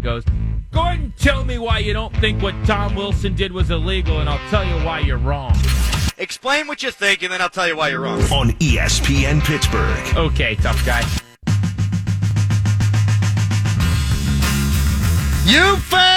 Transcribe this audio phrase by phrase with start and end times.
[0.00, 0.24] goes,
[0.72, 4.50] Gordon, tell me why you don't think what Tom Wilson did was illegal, and I'll
[4.50, 5.56] tell you why you're wrong.
[6.18, 8.20] Explain what you think, and then I'll tell you why you're wrong.
[8.32, 10.16] On ESPN Pittsburgh.
[10.16, 11.02] Okay, tough guy.
[15.46, 16.08] You found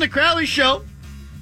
[0.00, 0.82] the Crowley Show.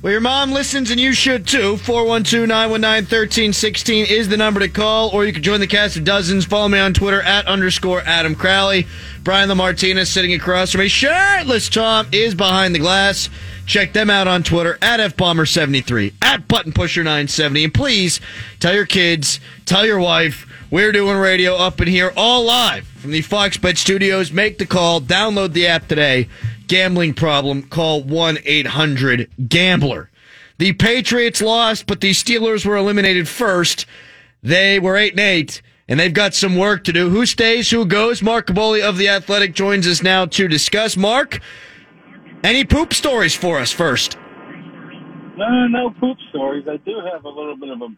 [0.01, 1.77] Well, your mom listens and you should too.
[1.77, 6.05] 412 919 1316 is the number to call, or you can join the cast of
[6.05, 6.45] dozens.
[6.45, 8.87] Follow me on Twitter at underscore Adam Crowley.
[9.25, 10.89] Brian LaMartinez sitting across from me.
[10.89, 13.29] Shirtless Tom is behind the glass.
[13.67, 17.65] Check them out on Twitter at FBomber73, at Button Pusher 970.
[17.65, 18.21] And please
[18.61, 23.11] tell your kids, tell your wife, we're doing radio up in here all live from
[23.11, 24.31] the Fox Bet Studios.
[24.31, 26.29] Make the call, download the app today.
[26.69, 30.11] Gambling problem, call 1 800 Gambler.
[30.59, 33.87] The Patriots lost, but the Steelers were eliminated first.
[34.43, 37.11] They were 8 and 8, and they've got some work to do.
[37.11, 38.23] Who stays, who goes?
[38.23, 40.97] Mark Kaboly of The Athletic joins us now to discuss.
[40.97, 41.41] Mark,
[42.43, 44.17] any poop stories for us first?
[45.37, 46.67] No, no poop stories.
[46.69, 47.89] I do have a little bit of a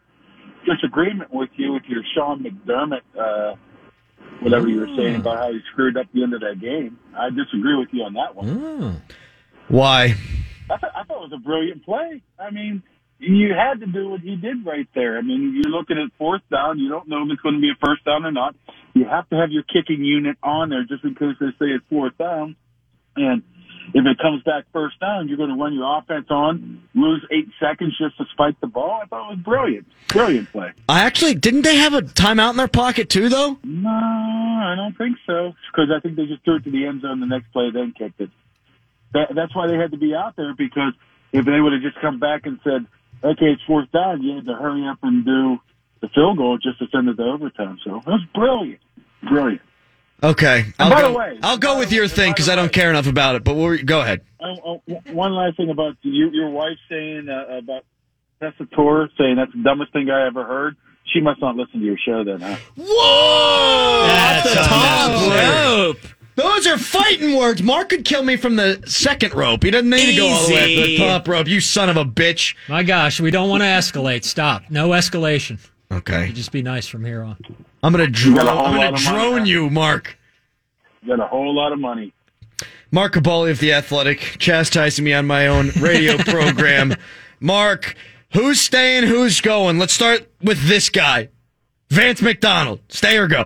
[0.65, 3.55] disagreement with you with your Sean McDermott, uh,
[4.41, 5.21] whatever you were saying hmm.
[5.21, 6.99] about how he screwed up the end of that game.
[7.15, 8.47] I disagree with you on that one.
[8.47, 8.95] Hmm.
[9.67, 10.15] Why?
[10.69, 12.21] I, th- I thought it was a brilliant play.
[12.39, 12.83] I mean,
[13.19, 15.17] you had to do what he did right there.
[15.17, 16.79] I mean, you're looking at fourth down.
[16.79, 18.55] You don't know if it's going to be a first down or not.
[18.93, 21.85] You have to have your kicking unit on there just in case they say it's
[21.89, 22.55] fourth down.
[23.15, 23.43] And
[23.93, 27.49] if it comes back first down, you're going to run your offense on, lose eight
[27.59, 29.01] seconds just to spike the ball.
[29.03, 29.87] I thought it was brilliant.
[30.07, 30.71] Brilliant play.
[30.87, 33.57] I actually, didn't they have a timeout in their pocket too, though?
[33.63, 35.53] No, I don't think so.
[35.71, 37.93] Because I think they just threw it to the end zone the next play, then
[37.97, 38.29] kicked it.
[39.13, 40.93] That, that's why they had to be out there because
[41.33, 42.85] if they would have just come back and said,
[43.23, 45.59] "Okay, it's fourth down," you had to hurry up and do
[46.01, 47.77] the field goal just to send it to overtime.
[47.83, 48.79] So it was brilliant,
[49.27, 49.61] brilliant.
[50.23, 50.65] Okay.
[50.77, 52.71] I'll by the go, way- I'll go by with your way- thing because I don't
[52.71, 53.43] care enough about it.
[53.43, 54.21] But we'll, go ahead.
[54.39, 57.85] Oh, oh, one last thing about you, your wife saying uh, about
[58.41, 60.75] Tessitore saying that's the dumbest thing I ever heard.
[61.13, 62.55] She must not listen to your show then, huh?
[62.77, 64.07] Whoa!
[64.07, 65.97] That's Off the top, rope.
[66.35, 67.61] Those are fighting words.
[67.61, 69.63] Mark could kill me from the second rope.
[69.63, 71.47] He doesn't need to go all the way to the top rope.
[71.47, 72.55] You son of a bitch.
[72.69, 74.23] My gosh, we don't want to escalate.
[74.23, 74.63] Stop.
[74.69, 75.59] No escalation.
[75.91, 76.31] Okay.
[76.31, 77.37] Just be nice from here on.
[77.83, 78.35] I'm gonna drone.
[78.35, 80.17] got a whole I'm gonna drone you, Mark.
[81.01, 82.13] You got a whole lot of money.
[82.91, 86.93] Mark Kaboly of the Athletic, chastising me on my own radio program.
[87.39, 87.95] Mark,
[88.33, 89.03] who's staying?
[89.07, 89.79] Who's going?
[89.79, 91.29] Let's start with this guy,
[91.89, 92.81] Vance McDonald.
[92.89, 93.45] Stay or go?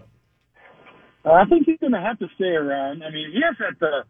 [1.24, 3.04] Uh, I think he's going to have to stay around.
[3.04, 4.04] I mean, he has that uh,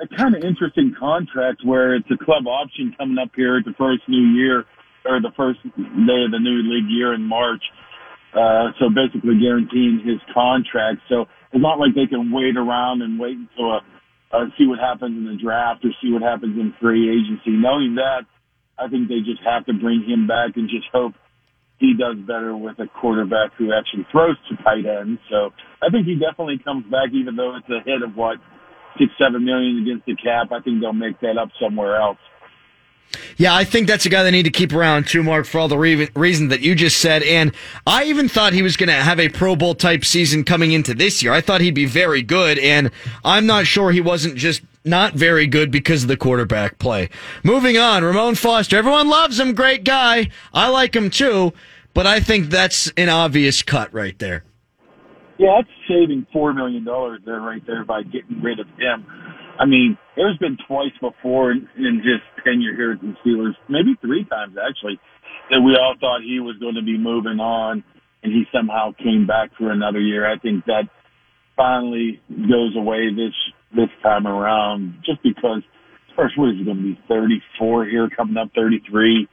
[0.00, 3.74] a kind of interesting contract where it's a club option coming up here at the
[3.76, 4.64] first new year
[5.04, 7.62] or the first day of the new league year in March.
[8.32, 11.00] Uh, so basically guaranteeing his contract.
[11.08, 13.80] So it's not like they can wait around and wait until uh,
[14.32, 17.52] uh, see what happens in the draft or see what happens in free agency.
[17.52, 18.24] Knowing that,
[18.78, 21.12] I think they just have to bring him back and just hope
[21.78, 25.20] he does better with a quarterback who actually throws to tight ends.
[25.28, 25.50] So
[25.82, 28.38] I think he definitely comes back, even though it's a hit of what
[28.98, 30.52] six, seven million against the cap.
[30.52, 32.18] I think they'll make that up somewhere else.
[33.36, 35.68] Yeah, I think that's a guy they need to keep around too, Mark, for all
[35.68, 37.22] the re- reasons that you just said.
[37.22, 37.54] And
[37.86, 40.94] I even thought he was going to have a Pro Bowl type season coming into
[40.94, 41.32] this year.
[41.32, 42.90] I thought he'd be very good, and
[43.24, 47.08] I'm not sure he wasn't just not very good because of the quarterback play.
[47.42, 48.76] Moving on, Ramon Foster.
[48.76, 50.28] Everyone loves him, great guy.
[50.52, 51.52] I like him too,
[51.94, 54.44] but I think that's an obvious cut right there.
[55.38, 59.06] Yeah, that's saving four million dollars there, right there, by getting rid of him.
[59.58, 63.94] I mean, there's been twice before in, in his tenure here at the Steelers, maybe
[64.00, 64.98] three times actually,
[65.50, 67.84] that we all thought he was going to be moving on,
[68.22, 70.30] and he somehow came back for another year.
[70.30, 70.88] I think that
[71.56, 73.34] finally goes away this
[73.74, 75.62] this time around, just because
[76.16, 79.28] first what is he going to be 34 here, coming up 33.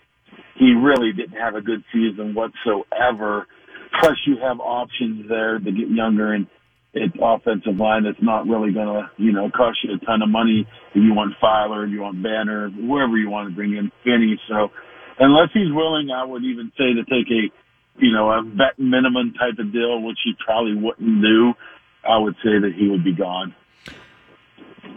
[0.56, 3.48] He really didn't have a good season whatsoever.
[4.00, 6.48] Plus, you have options there to get younger and
[6.94, 10.30] it's offensive line that's not really going to, you know, cost you a ton of
[10.30, 13.92] money if you want Feiler, if you want Banner, whoever you want to bring in,
[14.04, 14.40] Finney.
[14.48, 14.70] So
[15.20, 17.52] unless he's willing, I would even say to take a,
[18.02, 21.54] you know, a vet minimum type of deal, which he probably wouldn't do,
[22.08, 23.54] I would say that he would be gone.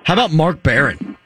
[0.04, 1.16] How about Mark Barron?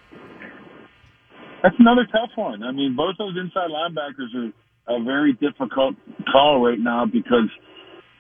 [1.62, 2.62] That's another tough one.
[2.62, 5.96] I mean, both those inside linebackers are a very difficult
[6.30, 7.50] call right now because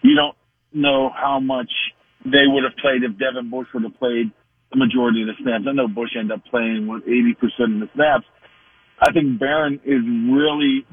[0.02, 0.36] you don't
[0.72, 1.70] know how much
[2.26, 4.30] they would have played if Devin Bush would have played
[4.70, 5.64] the majority of the snaps.
[5.68, 7.38] I know Bush ended up playing with 80%
[7.78, 8.26] of the snaps.
[8.98, 10.86] I think Barron is really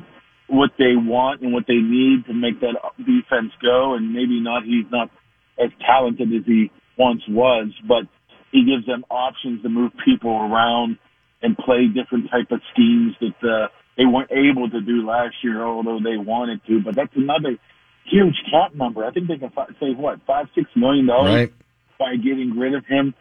[0.47, 3.95] what they want and what they need to make that defense go.
[3.95, 5.09] And maybe not, he's not
[5.57, 8.06] as talented as he once was, but
[8.51, 10.97] he gives them options to move people around
[11.41, 15.63] and play different type of schemes that uh, they weren't able to do last year,
[15.65, 16.81] although they wanted to.
[16.83, 17.57] But that's another
[18.05, 19.05] huge cap number.
[19.05, 21.53] I think they can fi- save what five, six million dollars Right.
[22.00, 23.13] by getting rid of him.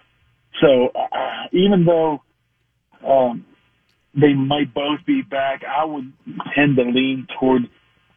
[0.60, 2.22] So uh, even though
[3.06, 3.44] um,
[4.14, 6.12] they might both be back, I would
[6.54, 7.62] tend to lean toward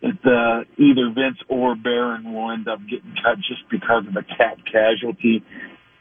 [0.02, 4.24] that uh, either Vince or Barron will end up getting cut just because of the
[4.38, 5.44] cap casualty.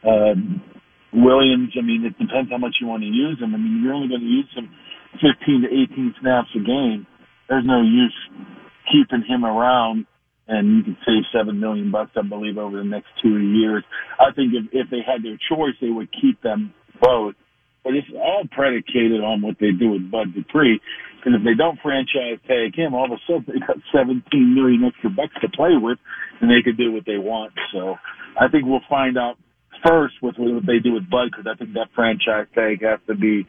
[0.05, 0.61] Um,
[1.13, 3.55] Williams, I mean, it depends how much you want to use him.
[3.55, 4.69] I mean, you're only going to use him
[5.21, 7.07] 15 to 18 snaps a game.
[7.47, 8.13] There's no use
[8.91, 10.05] keeping him around,
[10.47, 13.83] and you can save seven million bucks, I believe, over the next two years.
[14.19, 17.35] I think if, if they had their choice, they would keep them both.
[17.83, 20.79] But it's all predicated on what they do with Bud Dupree.
[21.17, 24.83] Because if they don't franchise tag him, all of a sudden they got 17 million
[24.85, 25.97] extra bucks to play with,
[26.41, 27.53] and they could do what they want.
[27.73, 27.95] So
[28.39, 29.37] I think we'll find out
[29.85, 33.15] first with what they do with Bud, because I think that franchise tag has to
[33.15, 33.45] be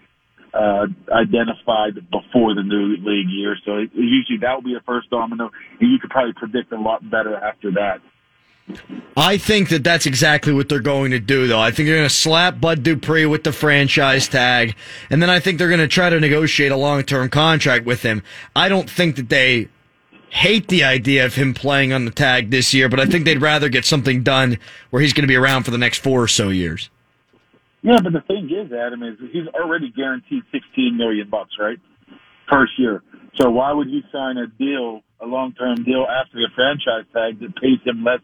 [0.57, 3.57] uh, identified before the new league year.
[3.65, 5.51] So it, usually that will be the first domino,
[5.81, 8.01] and you could probably predict a lot better after that.
[9.17, 11.61] I think that that's exactly what they're going to do, though.
[11.61, 14.75] I think they're going to slap Bud Dupree with the franchise tag,
[15.09, 18.03] and then I think they're going to try to negotiate a long term contract with
[18.03, 18.23] him.
[18.57, 19.69] I don't think that they
[20.31, 23.41] hate the idea of him playing on the tag this year, but I think they'd
[23.41, 24.59] rather get something done
[24.91, 26.91] where he's going to be around for the next four or so years.
[27.87, 31.79] Yeah, but the thing is, Adam, is he's already guaranteed 16 million bucks, right?
[32.51, 33.03] First year.
[33.37, 37.55] So why would you sign a deal, a long-term deal after the franchise tag that
[37.63, 38.21] pays him less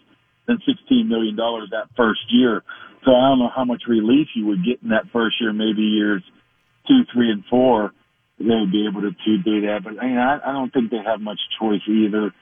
[0.49, 2.65] than 16 million dollars that first year?
[3.05, 5.83] So I don't know how much relief you would get in that first year, maybe
[5.83, 6.25] years
[6.89, 7.93] two, three, and four.
[8.41, 10.91] They would be able to, to do that, but I mean, I, I don't think
[10.91, 12.33] they have much choice either.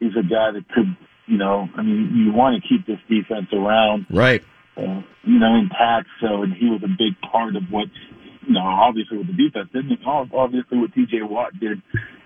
[0.00, 3.46] He's a guy that could, you know, I mean, you want to keep this defense
[3.52, 4.42] around Right.
[4.78, 6.08] Uh, you know, intact.
[6.22, 7.88] So, and he was a big part of what,
[8.46, 9.70] you know, obviously with the defense?
[10.06, 11.78] Ob- Obviously what TJ Watt did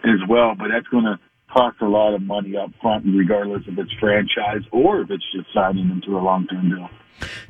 [0.05, 1.19] as well, but that's going to
[1.53, 5.53] cost a lot of money up front, regardless if it's franchise or if it's just
[5.53, 6.89] signing into a long-term deal.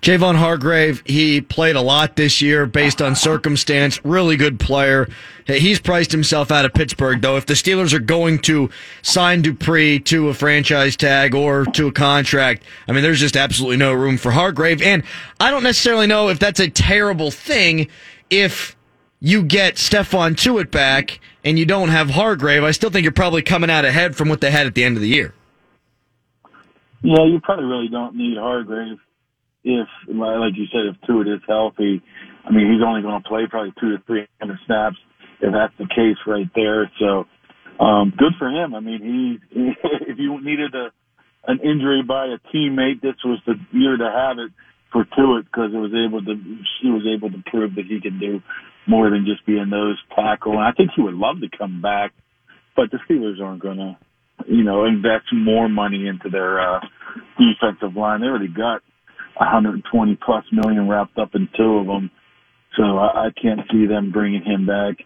[0.01, 4.03] Javon Hargrave, he played a lot this year based on circumstance.
[4.05, 5.09] Really good player.
[5.47, 7.37] He's priced himself out of Pittsburgh, though.
[7.37, 8.71] If the Steelers are going to
[9.03, 13.77] sign Dupree to a franchise tag or to a contract, I mean, there's just absolutely
[13.77, 14.81] no room for Hargrave.
[14.81, 15.03] And
[15.39, 17.89] I don't necessarily know if that's a terrible thing
[18.31, 18.75] if
[19.21, 22.65] you get Stephon Tuitt back and you don't have Hargrave.
[22.65, 24.97] I still think you're probably coming out ahead from what they had at the end
[24.97, 25.35] of the year.
[27.03, 28.99] Yeah, you probably really don't need Hargrave
[29.65, 32.03] if, like you said, if Tuitt is healthy.
[32.45, 34.97] I mean, he's only going to play probably two to three hundred snaps
[35.41, 36.91] if that's the case right there.
[36.99, 37.27] So,
[37.79, 38.75] um, good for him.
[38.75, 39.61] I mean, he,
[40.09, 40.91] if you needed a,
[41.47, 44.51] an injury by a teammate, this was the year to have it
[44.91, 46.35] for Tuitt because it was able to,
[46.83, 48.43] he was able to prove that he can do
[48.89, 50.53] more than just being a nose tackle.
[50.53, 52.13] And I think he would love to come back,
[52.75, 53.97] but the Steelers aren't going to,
[54.47, 56.81] you know, invest more money into their, uh,
[57.39, 58.21] defensive line.
[58.21, 58.83] They already got
[59.37, 62.11] 120 plus million wrapped up in two of them.
[62.77, 64.97] So I, I can't see them bringing him back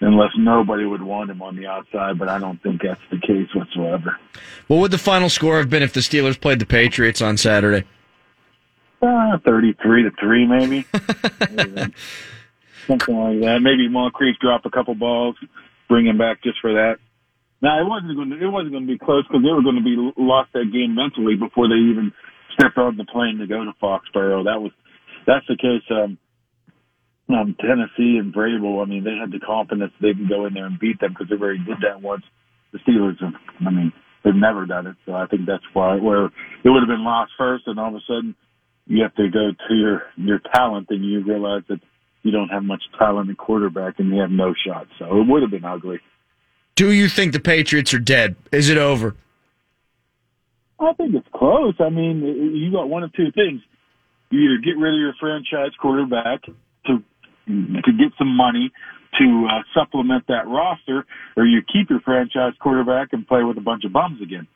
[0.00, 3.48] unless nobody would want him on the outside, but I don't think that's the case
[3.54, 4.18] whatsoever.
[4.66, 7.86] What would the final score have been if the Steelers played the Patriots on Saturday?
[9.00, 10.84] Uh, 33 to 3 maybe.
[12.86, 13.60] Something like that.
[13.60, 15.36] Maybe Moncrief drop a couple balls,
[15.88, 16.96] bring him back just for that.
[17.60, 19.78] Now it wasn't going to, it wasn't going to be close because they were going
[19.78, 22.12] to be lost that game mentally before they even
[22.54, 24.44] stepped on the plane to go to Foxborough.
[24.44, 24.72] That was,
[25.26, 25.86] that's the case.
[25.90, 26.18] Um,
[27.28, 30.66] um, Tennessee and Vrabel, I mean, they had the confidence they can go in there
[30.66, 32.24] and beat them because they already did that once.
[32.72, 33.34] The Steelers, have,
[33.64, 33.92] I mean,
[34.24, 37.32] they've never done it, so I think that's why where it would have been lost
[37.38, 38.34] first, and all of a sudden
[38.86, 41.80] you have to go to your your talent, and you realize that
[42.22, 44.86] you don't have much talent in quarterback, and you have no shot.
[44.98, 46.00] So it would have been ugly.
[46.74, 48.36] Do you think the Patriots are dead?
[48.50, 49.14] Is it over?
[50.80, 51.74] I think it's close.
[51.78, 52.22] I mean,
[52.56, 53.60] you got one of two things:
[54.30, 56.42] you either get rid of your franchise quarterback
[56.86, 57.02] to
[57.46, 58.72] to get some money
[59.18, 61.04] to uh, supplement that roster,
[61.36, 64.46] or you keep your franchise quarterback and play with a bunch of bums again.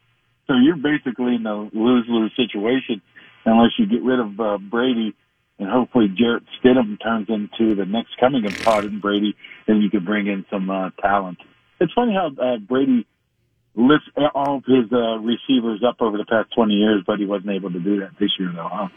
[0.46, 3.02] So you're basically in a lose-lose situation
[3.44, 5.14] unless you get rid of uh, Brady
[5.58, 9.34] and hopefully Jarrett Stidham turns into the next coming of Todd and Brady,
[9.66, 11.38] then you could bring in some uh, talent.
[11.80, 13.06] It's funny how uh, Brady
[13.74, 17.50] lifts all of his uh, receivers up over the past 20 years, but he wasn't
[17.50, 18.68] able to do that this year, though.
[18.72, 18.88] Huh?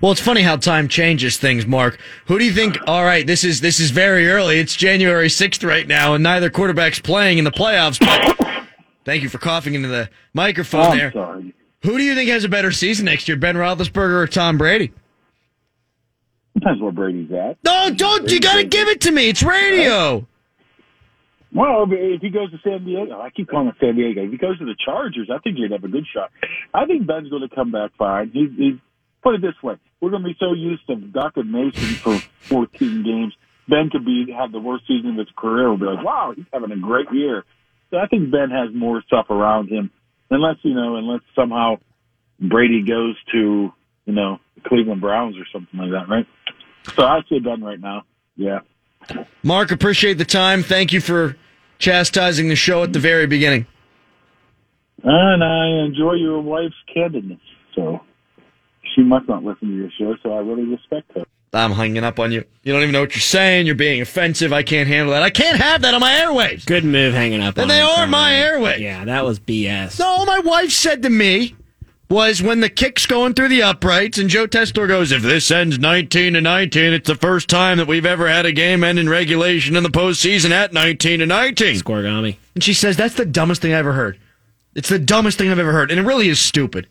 [0.00, 1.98] Well, it's funny how time changes things, Mark.
[2.26, 2.78] Who do you think?
[2.86, 4.58] All right, this is this is very early.
[4.60, 7.98] It's January sixth right now, and neither quarterback's playing in the playoffs.
[7.98, 8.64] But
[9.04, 11.12] thank you for coughing into the microphone I'm there.
[11.12, 11.54] sorry.
[11.82, 14.92] Who do you think has a better season next year, Ben Roethlisberger or Tom Brady?
[16.54, 17.58] Depends where Brady's at.
[17.64, 18.30] No, don't.
[18.30, 19.28] You got to give it to me.
[19.28, 20.26] It's radio.
[21.54, 24.22] Well, if he goes to San Diego, I keep calling it San Diego.
[24.22, 26.30] If he goes to the Chargers, I think he'd have a good shot.
[26.74, 28.30] I think Ben's going to come back fine.
[28.32, 28.74] He's, he's
[29.22, 32.18] put it this way: we're going to be so used to Duck and Mason for
[32.48, 33.34] 14 games.
[33.68, 35.68] Ben could be have the worst season of his career.
[35.68, 37.44] We'll be like, wow, he's having a great year.
[37.90, 39.90] So I think Ben has more stuff around him,
[40.30, 41.76] unless you know, unless somehow
[42.40, 43.72] Brady goes to
[44.04, 46.26] you know the Cleveland Browns or something like that, right?
[46.96, 48.04] So I say done right now.
[48.36, 48.60] Yeah.
[49.42, 50.62] Mark, appreciate the time.
[50.62, 51.36] Thank you for
[51.78, 53.66] chastising the show at the very beginning.
[55.02, 57.40] And I enjoy your wife's candidness.
[57.74, 58.00] So
[58.94, 61.24] she must not listen to your show, so I really respect her.
[61.52, 62.44] I'm hanging up on you.
[62.62, 63.64] You don't even know what you're saying.
[63.64, 64.52] You're being offensive.
[64.52, 65.22] I can't handle that.
[65.22, 66.66] I can't have that on my airwaves.
[66.66, 68.80] Good move hanging up And on they are my airwaves.
[68.80, 69.98] Yeah, that was BS.
[69.98, 71.54] No, my wife said to me
[72.08, 75.78] was when the kick's going through the uprights and Joe Tessitore goes, if this ends
[75.78, 79.08] 19 to 19, it's the first time that we've ever had a game end in
[79.08, 81.76] regulation in the postseason at 19 to 19.
[81.76, 82.36] Scorigami.
[82.54, 84.18] And she says, that's the dumbest thing I ever heard.
[84.74, 85.90] It's the dumbest thing I've ever heard.
[85.90, 86.88] And it really is stupid.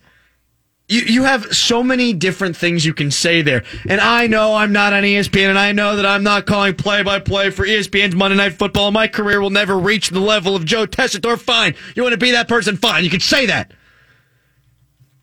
[0.90, 3.64] You, you have so many different things you can say there.
[3.90, 7.04] And I know I'm not on ESPN, and I know that I'm not calling play
[7.04, 8.92] by play for ESPN's Monday Night Football.
[8.92, 11.38] My career will never reach the level of Joe Tessitore.
[11.38, 11.76] Fine.
[11.96, 12.78] You want to be that person?
[12.78, 13.04] Fine.
[13.04, 13.74] You can say that.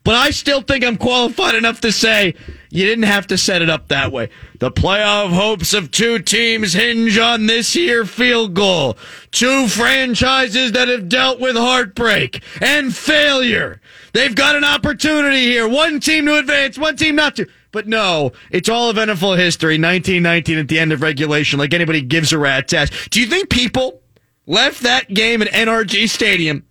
[0.05, 2.35] But I still think I'm qualified enough to say
[2.69, 4.29] you didn't have to set it up that way.
[4.59, 8.99] The playoff hopes of two teams hinge on this year field goal.
[9.31, 13.81] Two franchises that have dealt with heartbreak and failure.
[14.13, 15.67] They've got an opportunity here.
[15.67, 17.47] One team to advance, one team not to.
[17.71, 19.73] But no, it's all of NFL history.
[19.73, 22.91] 1919 at the end of regulation, like anybody gives a rat's ass.
[23.09, 24.03] Do you think people
[24.45, 26.63] left that game at NRG Stadium,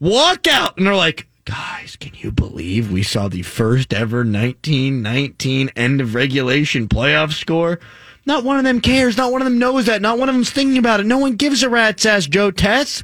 [0.00, 5.70] walk out, and they're like, guys, can you believe we saw the first ever 1919
[5.74, 7.80] end of regulation playoff score?
[8.24, 9.16] Not one of them cares.
[9.16, 10.00] Not one of them knows that.
[10.00, 11.06] Not one of them's thinking about it.
[11.06, 13.02] No one gives a rat's ass, Joe Tess.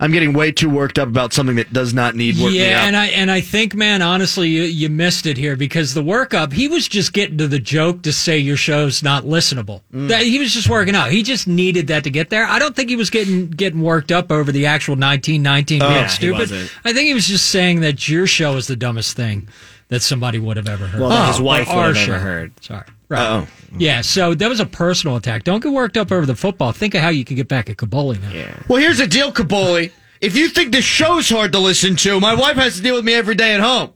[0.00, 2.52] I'm getting way too worked up about something that does not need work.
[2.52, 6.02] Yeah, and I and I think, man, honestly, you, you missed it here because the
[6.02, 6.52] workup.
[6.52, 9.82] He was just getting to the joke to say your show's not listenable.
[9.92, 10.08] Mm.
[10.08, 11.10] That he was just working out.
[11.10, 12.46] He just needed that to get there.
[12.46, 16.02] I don't think he was getting getting worked up over the actual 1919 being yeah,
[16.04, 16.70] he stupid.
[16.84, 19.48] I think he was just saying that your show is the dumbest thing
[19.88, 21.00] that somebody would have ever heard.
[21.00, 22.52] Well, that his wife would have ever heard.
[22.64, 22.84] Sorry.
[23.08, 23.20] Right.
[23.26, 23.46] Oh.
[23.78, 25.44] Yeah, so that was a personal attack.
[25.44, 26.72] Don't get worked up over the football.
[26.72, 28.30] Think of how you can get back at Kaboly now.
[28.30, 28.54] Yeah.
[28.68, 29.92] Well, here's the deal, Kaboly.
[30.20, 33.04] If you think the show's hard to listen to, my wife has to deal with
[33.04, 33.92] me every day at home.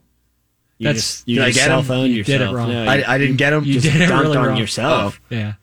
[0.79, 1.67] You That's- just, you Did I get him?
[1.85, 2.55] self-owned You did it yourself.
[2.55, 2.69] wrong.
[2.71, 3.63] No, I, you I didn't get him.
[3.65, 4.57] You just did it dunked really on wrong.
[4.57, 5.19] yourself.
[5.31, 5.35] Oh.
[5.35, 5.53] Yeah.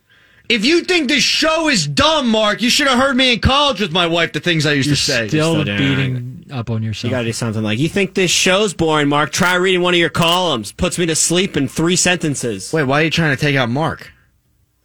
[0.49, 3.80] If you think this show is dumb, Mark, you should have heard me in college
[3.80, 4.33] with my wife.
[4.33, 5.28] The things I used You're to say.
[5.28, 7.11] still Still beating up on yourself.
[7.11, 9.30] You got to do something like, you think this show's boring, Mark?
[9.33, 10.73] Try reading one of your columns.
[10.73, 12.73] Puts me to sleep in three sentences.
[12.73, 14.12] Wait, why are you trying to take out Mark?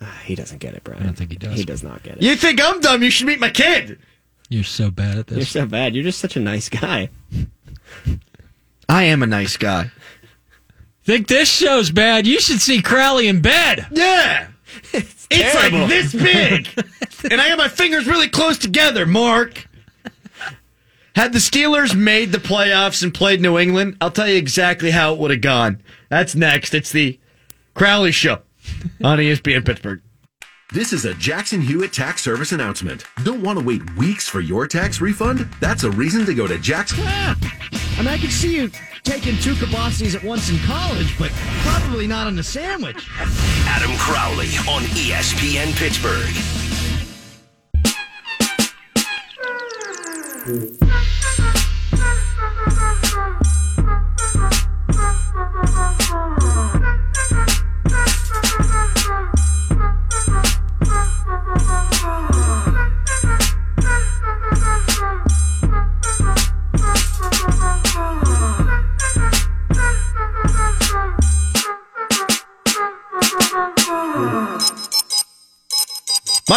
[0.01, 1.01] Ah, He doesn't get it, Brian.
[1.01, 1.57] I don't think he does.
[1.57, 2.21] He does not get it.
[2.23, 3.01] You think I'm dumb?
[3.03, 3.99] You should meet my kid.
[4.49, 5.37] You're so bad at this.
[5.37, 5.95] You're so bad.
[5.95, 7.09] You're just such a nice guy.
[8.87, 9.91] I am a nice guy.
[11.03, 12.25] Think this show's bad?
[12.27, 13.87] You should see Crowley in bed.
[13.91, 14.47] Yeah.
[15.31, 15.79] It's, terrible.
[15.79, 16.67] like this big.
[17.31, 19.67] and I got my fingers really close together, Mark.
[21.15, 25.13] Had the Steelers made the playoffs and played New England, I'll tell you exactly how
[25.13, 25.81] it would have gone.
[26.09, 26.73] That's next.
[26.73, 27.17] It's the
[27.73, 28.41] Crowley Show
[29.01, 30.01] on ESPN Pittsburgh.
[30.73, 33.05] This is a Jackson Hewitt tax service announcement.
[33.23, 35.47] Don't want to wait weeks for your tax refund?
[35.61, 36.99] That's a reason to go to Jackson.
[37.03, 37.37] Ah!
[37.97, 38.69] I mean, I can see you
[39.03, 41.31] taking two kibossies at once in college, but
[41.61, 43.07] probably not on a sandwich.
[43.67, 46.74] Adam Crowley on ESPN Pittsburgh.
[50.45, 50.51] My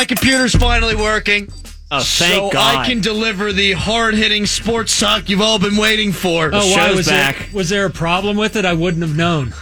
[0.05, 1.51] computer's finally working.
[1.91, 2.77] Oh, thank so God.
[2.77, 6.51] I can deliver the hard hitting sports talk you've all been waiting for.
[6.53, 7.37] Oh, why show's was back.
[7.39, 8.65] There, was there a problem with it?
[8.67, 9.55] I wouldn't have known.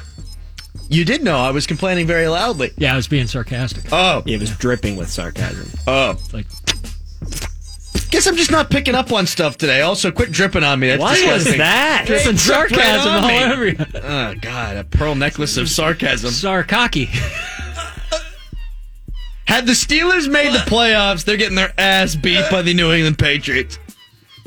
[0.89, 2.73] You did know I was complaining very loudly.
[2.77, 3.85] Yeah, I was being sarcastic.
[3.93, 5.69] Oh, It was dripping with sarcasm.
[5.87, 6.11] oh.
[6.13, 6.47] It's like,
[8.11, 9.81] Guess I'm just not picking up on stuff today.
[9.83, 10.89] Also, quit dripping on me.
[10.89, 11.59] That's What was disgusting.
[11.59, 12.05] that?
[12.07, 13.77] Hey, dripping right sarcasm all over you.
[14.03, 16.31] Oh God, a pearl necklace of sarcasm.
[16.31, 17.09] Sarcocky.
[19.47, 23.19] Had the Steelers made the playoffs, they're getting their ass beat by the New England
[23.19, 23.79] Patriots.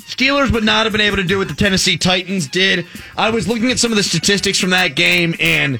[0.01, 2.85] Steelers would not have been able to do what the Tennessee Titans did.
[3.15, 5.79] I was looking at some of the statistics from that game, and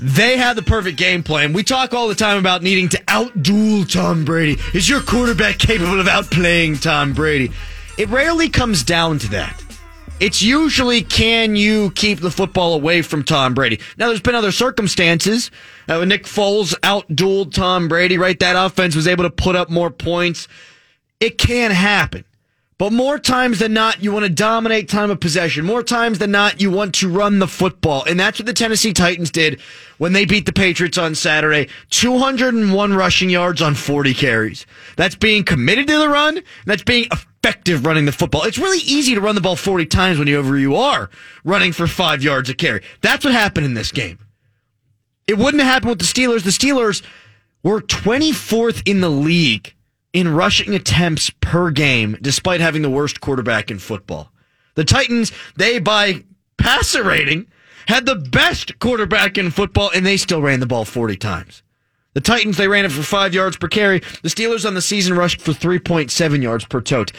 [0.00, 1.52] They had the perfect game plan.
[1.52, 4.60] We talk all the time about needing to outduel Tom Brady.
[4.74, 7.52] Is your quarterback capable of outplaying Tom Brady?
[7.96, 9.62] It rarely comes down to that.
[10.18, 13.78] It's usually can you keep the football away from Tom Brady?
[13.96, 15.50] Now, there's been other circumstances.
[15.88, 18.38] Uh, Nick Foles outdueled Tom Brady, right?
[18.38, 20.48] That offense was able to put up more points.
[21.20, 22.24] It can happen.
[22.76, 25.64] But more times than not, you want to dominate time of possession.
[25.64, 28.02] More times than not, you want to run the football.
[28.04, 29.60] And that's what the Tennessee Titans did
[29.98, 31.68] when they beat the Patriots on Saturday.
[31.90, 34.66] 201 rushing yards on 40 carries.
[34.96, 36.42] That's being committed to the run.
[36.66, 38.42] that's being effective running the football.
[38.42, 41.10] It's really easy to run the ball 40 times whenever you are
[41.44, 42.82] running for five yards a carry.
[43.02, 44.18] That's what happened in this game.
[45.26, 46.44] It wouldn't have happened with the Steelers.
[46.44, 47.02] The Steelers
[47.62, 49.74] were 24th in the league
[50.12, 54.30] in rushing attempts per game, despite having the worst quarterback in football.
[54.74, 56.24] The Titans, they by
[56.56, 57.46] passer rating,
[57.86, 61.62] had the best quarterback in football, and they still ran the ball 40 times.
[62.14, 63.98] The Titans, they ran it for five yards per carry.
[64.22, 67.12] The Steelers on the season rushed for 3.7 yards per tote.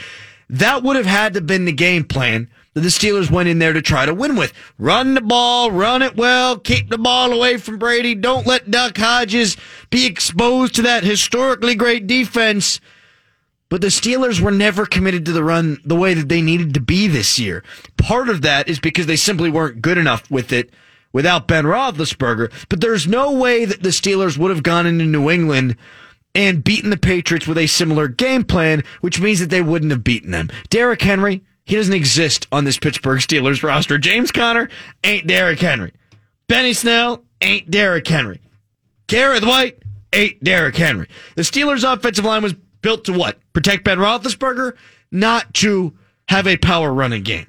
[0.50, 3.58] That would have had to have been the game plan that the Steelers went in
[3.58, 4.54] there to try to win with.
[4.78, 8.14] Run the ball, run it well, keep the ball away from Brady.
[8.14, 9.56] Don't let Duck Hodges
[9.90, 12.82] be exposed to that historically great defense.
[13.70, 16.82] But the Steelers were never committed to the run the way that they needed to
[16.82, 17.64] be this year.
[17.98, 20.72] Part of that is because they simply weren't good enough with it
[21.14, 22.52] without Ben Roethlisberger.
[22.68, 25.78] But there's no way that the Steelers would have gone into New England
[26.36, 30.04] and beaten the Patriots with a similar game plan, which means that they wouldn't have
[30.04, 30.50] beaten them.
[30.70, 33.98] Derrick Henry, he doesn't exist on this Pittsburgh Steelers roster.
[33.98, 34.70] James Conner
[35.04, 35.94] ain't Derrick Henry.
[36.48, 38.40] Benny Snell ain't Derrick Henry.
[39.08, 39.82] Kerrith Whyte
[40.14, 41.08] ain't Derrick Henry.
[41.36, 43.40] The Steelers' offensive line was built to what?
[43.54, 44.76] Protect Ben Roethlisberger,
[45.12, 47.48] not to have a power running game.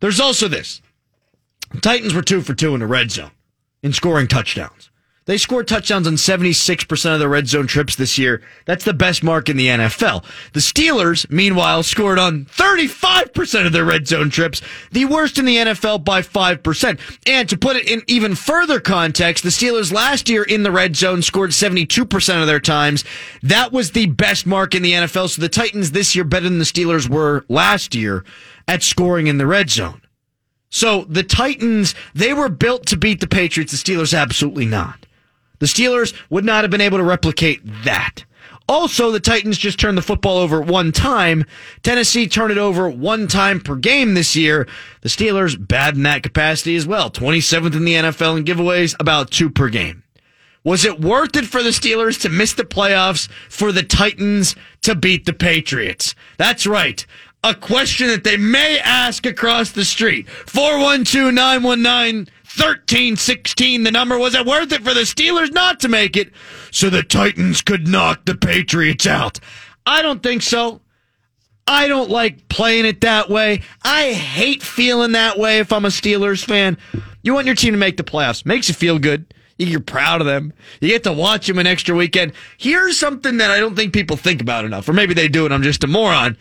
[0.00, 0.80] There's also this.
[1.80, 3.32] Titans were two for two in the red zone
[3.82, 4.90] in scoring touchdowns.
[5.28, 8.40] They scored touchdowns on 76% of their red zone trips this year.
[8.64, 10.24] That's the best mark in the NFL.
[10.54, 15.56] The Steelers, meanwhile, scored on 35% of their red zone trips, the worst in the
[15.56, 16.98] NFL by 5%.
[17.26, 20.96] And to put it in even further context, the Steelers last year in the red
[20.96, 23.04] zone scored 72% of their times.
[23.42, 25.28] That was the best mark in the NFL.
[25.28, 28.24] So the Titans this year better than the Steelers were last year
[28.66, 30.00] at scoring in the red zone.
[30.70, 33.72] So the Titans, they were built to beat the Patriots.
[33.72, 35.04] The Steelers absolutely not.
[35.58, 38.24] The Steelers would not have been able to replicate that.
[38.68, 41.46] Also, the Titans just turned the football over one time.
[41.82, 44.68] Tennessee turned it over one time per game this year.
[45.00, 47.10] The Steelers bad in that capacity as well.
[47.10, 50.02] 27th in the NFL in giveaways, about two per game.
[50.64, 54.94] Was it worth it for the Steelers to miss the playoffs for the Titans to
[54.94, 56.14] beat the Patriots?
[56.36, 57.06] That's right.
[57.42, 60.28] A question that they may ask across the street.
[60.28, 66.16] 412 919 13-16 the number was it worth it for the Steelers not to make
[66.16, 66.32] it?
[66.72, 69.38] So the Titans could knock the Patriots out.
[69.86, 70.80] I don't think so.
[71.66, 73.62] I don't like playing it that way.
[73.84, 76.78] I hate feeling that way if I'm a Steelers fan.
[77.22, 78.44] You want your team to make the playoffs.
[78.44, 79.32] Makes you feel good.
[79.58, 80.52] You're proud of them.
[80.80, 82.32] You get to watch them an extra weekend.
[82.58, 85.54] Here's something that I don't think people think about enough or maybe they do and
[85.54, 86.36] I'm just a moron.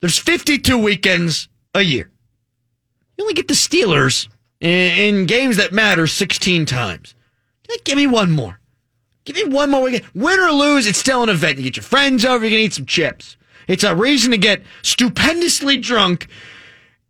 [0.00, 2.10] There's 52 weekends a year.
[3.16, 4.28] You only get the Steelers
[4.60, 7.14] in, games that matter 16 times.
[7.84, 8.60] Give me one more.
[9.24, 9.90] Give me one more.
[10.14, 11.58] Win or lose, it's still an event.
[11.58, 13.36] You get your friends over, you can eat some chips.
[13.66, 16.28] It's a reason to get stupendously drunk,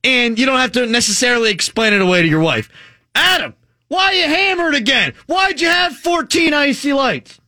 [0.02, 2.68] and you don't have to necessarily explain it away to your wife.
[3.14, 3.54] Adam,
[3.86, 5.14] why you hammered again?
[5.26, 7.40] Why'd you have 14 icy lights?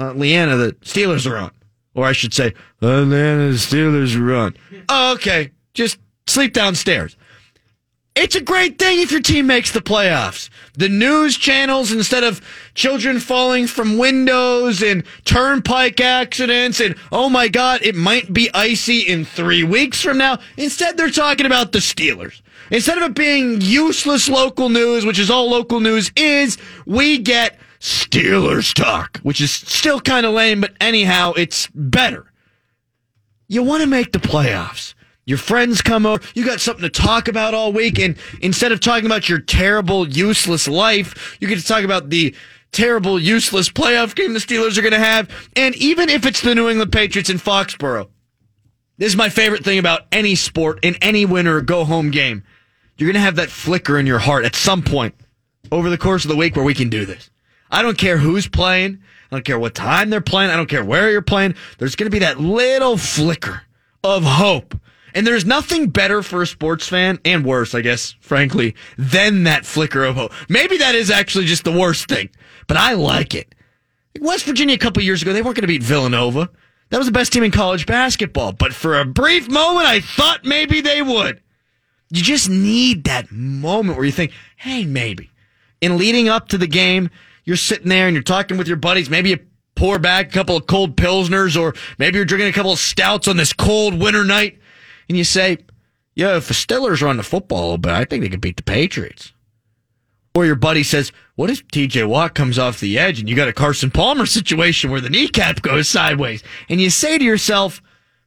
[0.00, 1.52] Uh, Leanna, the Steelers are on.
[1.94, 4.56] Or I should say, Leanna, the Steelers are on.
[4.88, 5.52] Oh, okay.
[5.74, 7.16] Just sleep downstairs.
[8.20, 10.50] It's a great thing if your team makes the playoffs.
[10.74, 12.40] The news channels, instead of
[12.74, 19.02] children falling from windows and turnpike accidents and, oh my God, it might be icy
[19.02, 22.40] in three weeks from now, instead they're talking about the Steelers.
[22.72, 27.56] Instead of it being useless local news, which is all local news is, we get
[27.78, 32.32] Steelers talk, which is still kind of lame, but anyhow, it's better.
[33.46, 34.94] You want to make the playoffs.
[35.28, 36.22] Your friends come over.
[36.34, 37.98] You got something to talk about all week.
[37.98, 42.34] And instead of talking about your terrible, useless life, you get to talk about the
[42.72, 45.30] terrible, useless playoff game the Steelers are going to have.
[45.54, 48.08] And even if it's the New England Patriots in Foxborough,
[48.96, 52.42] this is my favorite thing about any sport in any win or go home game.
[52.96, 55.14] You're going to have that flicker in your heart at some point
[55.70, 57.28] over the course of the week where we can do this.
[57.70, 59.00] I don't care who's playing.
[59.30, 60.50] I don't care what time they're playing.
[60.50, 61.54] I don't care where you're playing.
[61.76, 63.60] There's going to be that little flicker
[64.02, 64.74] of hope
[65.14, 69.64] And there's nothing better for a sports fan, and worse, I guess, frankly, than that
[69.64, 70.32] flicker of hope.
[70.48, 72.30] Maybe that is actually just the worst thing,
[72.66, 73.54] but I like it.
[74.20, 76.50] West Virginia a couple years ago, they weren't going to beat Villanova.
[76.90, 78.52] That was the best team in college basketball.
[78.52, 81.40] But for a brief moment, I thought maybe they would.
[82.10, 85.30] You just need that moment where you think, hey, maybe.
[85.80, 87.10] In leading up to the game,
[87.44, 89.10] you're sitting there and you're talking with your buddies.
[89.10, 89.38] Maybe you
[89.74, 93.28] pour back a couple of cold pilsners, or maybe you're drinking a couple of stouts
[93.28, 94.58] on this cold winter night,
[95.08, 95.58] and you say,
[96.14, 98.56] "Yeah, if the Steelers run the football a little bit, I think they could beat
[98.56, 99.32] the Patriots."
[100.34, 102.04] Or your buddy says, "What if T.J.
[102.04, 105.62] Watt comes off the edge and you got a Carson Palmer situation where the kneecap
[105.62, 107.82] goes sideways?" And you say to yourself,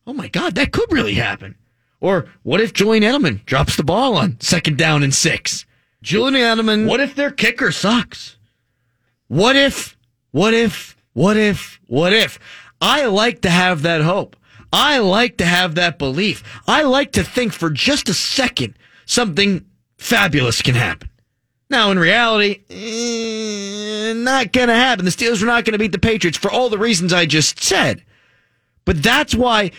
[0.06, 1.56] "Oh my God, that could really happen."
[2.02, 5.66] Or what if Julian Edelman drops the ball on second down and six?
[6.02, 6.88] Julian Edelman.
[6.88, 8.38] What if their kicker sucks?
[9.28, 9.96] What if?
[10.32, 10.98] What if?
[11.14, 11.80] What if?
[11.86, 12.40] What if?
[12.82, 14.36] I like to have that hope.
[14.74, 16.44] I like to have that belief.
[16.68, 19.66] I like to think for just a second something
[19.98, 21.10] fabulous can happen.
[21.70, 25.06] Now, in reality, eh, not going to happen.
[25.06, 27.64] The Steelers are not going to beat the Patriots for all the reasons I just
[27.64, 28.04] said.
[28.84, 29.72] But that's why,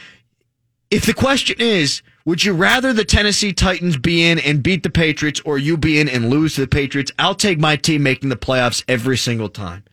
[0.91, 4.91] if the question is, would you rather the Tennessee Titans be in and beat the
[4.91, 7.13] Patriots or you be in and lose to the Patriots?
[7.19, 9.85] I'll take my team making the playoffs every single time.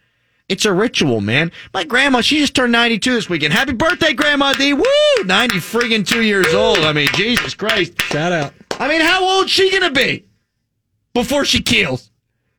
[0.50, 1.52] It's a ritual, man.
[1.76, 3.54] My grandma, she just turned 92 this weekend.
[3.54, 4.74] Happy birthday, Grandma D.
[4.74, 4.84] Woo!
[5.24, 6.80] 90 friggin' two years old.
[6.80, 8.02] I mean, Jesus Christ.
[8.02, 8.54] Shout out.
[8.80, 10.26] I mean, how old she gonna be
[11.14, 12.10] before she keels?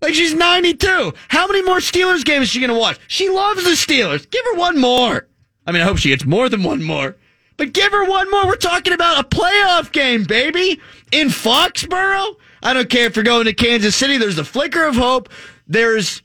[0.00, 1.12] Like she's 92.
[1.28, 2.98] How many more Steelers games is she gonna watch?
[3.08, 4.30] She loves the Steelers.
[4.30, 5.26] Give her one more.
[5.66, 7.16] I mean, I hope she gets more than one more.
[7.56, 8.46] But give her one more.
[8.46, 10.80] We're talking about a playoff game, baby.
[11.12, 12.36] In Foxborough.
[12.62, 14.16] I don't care if you're going to Kansas City.
[14.16, 15.28] There's a flicker of hope.
[15.66, 16.22] There's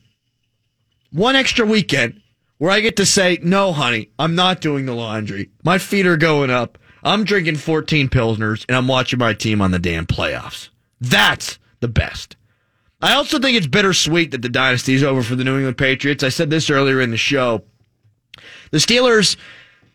[1.15, 2.21] one extra weekend
[2.58, 5.49] where I get to say, no, honey, I'm not doing the laundry.
[5.63, 6.78] My feet are going up.
[7.04, 10.69] I'm drinking 14 Pilsners and I'm watching my team on the damn playoffs.
[10.99, 12.36] That's the best.
[13.01, 16.23] I also think it's bittersweet that the dynasty is over for the New England Patriots.
[16.23, 17.63] I said this earlier in the show.
[18.71, 19.38] The Steelers,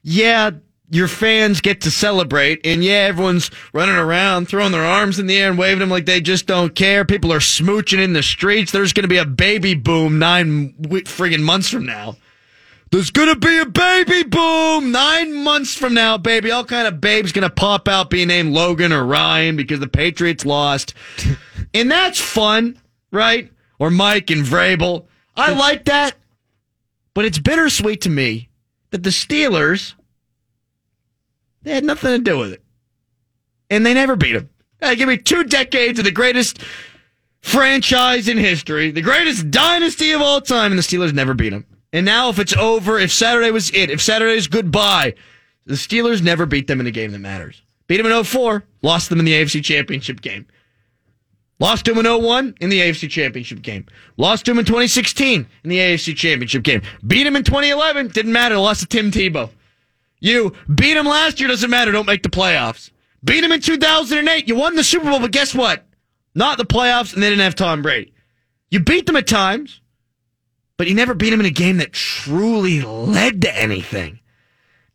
[0.02, 0.50] yeah,
[0.90, 5.38] your fans get to celebrate, and yeah, everyone's running around, throwing their arms in the
[5.38, 7.04] air and waving them like they just don't care.
[7.04, 8.72] People are smooching in the streets.
[8.72, 12.16] There's going to be a baby boom nine friggin' months from now.
[12.90, 16.50] There's gonna be a baby boom nine months from now, baby.
[16.50, 20.44] All kind of babes gonna pop out, being named Logan or Ryan because the Patriots
[20.44, 20.94] lost,
[21.74, 22.80] and that's fun,
[23.12, 23.48] right?
[23.78, 25.06] Or Mike and Vrabel.
[25.36, 26.16] I like that,
[27.14, 28.48] but it's bittersweet to me
[28.90, 29.94] that the Steelers
[31.62, 32.62] they had nothing to do with it.
[33.68, 34.50] And they never beat them.
[34.80, 36.60] Hey, give me two decades of the greatest
[37.42, 41.66] franchise in history, the greatest dynasty of all time, and the Steelers never beat them.
[41.92, 45.14] And now, if it's over, if Saturday was it, if Saturday's goodbye,
[45.66, 47.62] the Steelers never beat them in a game that matters.
[47.88, 50.46] Beat them in 04, lost them in the AFC Championship game.
[51.58, 53.84] Lost to them in 01 in the AFC Championship game.
[54.16, 56.80] Lost to them in 2016 in the AFC Championship game.
[57.06, 59.50] Beat them in 2011, didn't matter, lost to Tim Tebow.
[60.20, 62.90] You beat them last year, doesn't matter, don't make the playoffs.
[63.24, 65.84] Beat them in 2008, you won the Super Bowl, but guess what?
[66.34, 68.12] Not the playoffs, and they didn't have Tom Brady.
[68.70, 69.80] You beat them at times,
[70.76, 74.20] but you never beat them in a game that truly led to anything.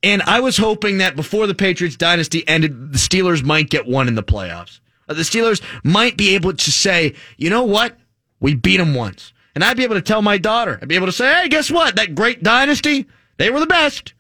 [0.02, 4.08] And I was hoping that before the Patriots dynasty ended, the Steelers might get one
[4.08, 4.80] in the playoffs.
[5.08, 7.96] Uh, the Steelers might be able to say, you know what?
[8.40, 9.34] We beat them once.
[9.54, 11.70] And I'd be able to tell my daughter, I'd be able to say, hey, guess
[11.70, 11.98] what?
[11.98, 13.06] That great dynasty,
[13.38, 14.15] they were the best.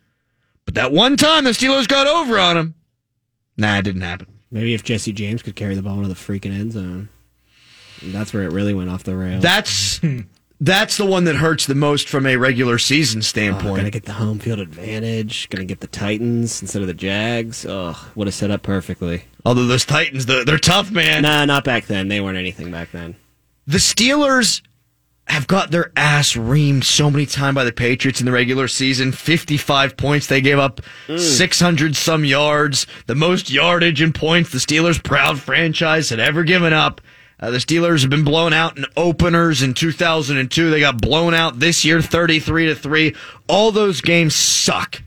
[0.65, 2.75] But that one time the Steelers got over on him,
[3.58, 4.28] nah, it didn't happen.
[4.51, 7.10] Maybe if Jesse James could carry the ball into the freaking end zone.
[8.04, 9.41] That's where it really went off the rails.
[9.41, 9.99] That's
[10.62, 13.75] that's the one that hurts the most from a regular season Oh, standpoint.
[13.78, 15.49] gonna get the home field advantage.
[15.49, 17.65] Gonna get the Titans instead of the Jags.
[17.67, 19.23] Oh, would have set up perfectly.
[19.45, 21.21] Although those Titans, they're, they're tough, man.
[21.23, 22.08] Nah, not back then.
[22.08, 23.15] They weren't anything back then.
[23.67, 24.62] The Steelers
[25.28, 29.12] have got their ass reamed so many times by the Patriots in the regular season.
[29.12, 30.28] 55 points.
[30.28, 30.82] They gave up
[31.18, 36.74] 600 some yards, the most yardage and points the Steelers proud franchise had ever given
[36.74, 37.02] up.
[37.40, 40.70] Uh, the Steelers have been blown out in openers in 2002.
[40.70, 43.16] They got blown out this year 33 to 3.
[43.50, 45.02] All those games suck.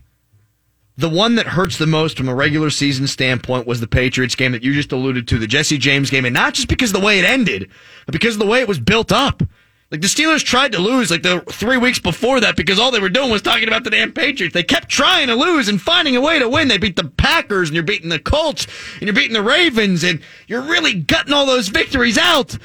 [0.95, 4.51] The one that hurts the most from a regular season standpoint was the Patriots game
[4.51, 7.05] that you just alluded to, the Jesse James game, and not just because of the
[7.05, 7.69] way it ended,
[8.05, 9.41] but because of the way it was built up.
[9.91, 12.99] Like the Steelers tried to lose like the three weeks before that because all they
[12.99, 14.53] were doing was talking about the damn Patriots.
[14.53, 16.67] They kept trying to lose and finding a way to win.
[16.67, 20.21] They beat the Packers and you're beating the Colts and you're beating the Ravens and
[20.47, 22.55] you're really gutting all those victories out.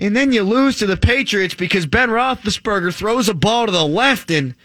[0.00, 3.86] And then you lose to the Patriots because Ben Roethlisberger throws a ball to the
[3.86, 4.56] left and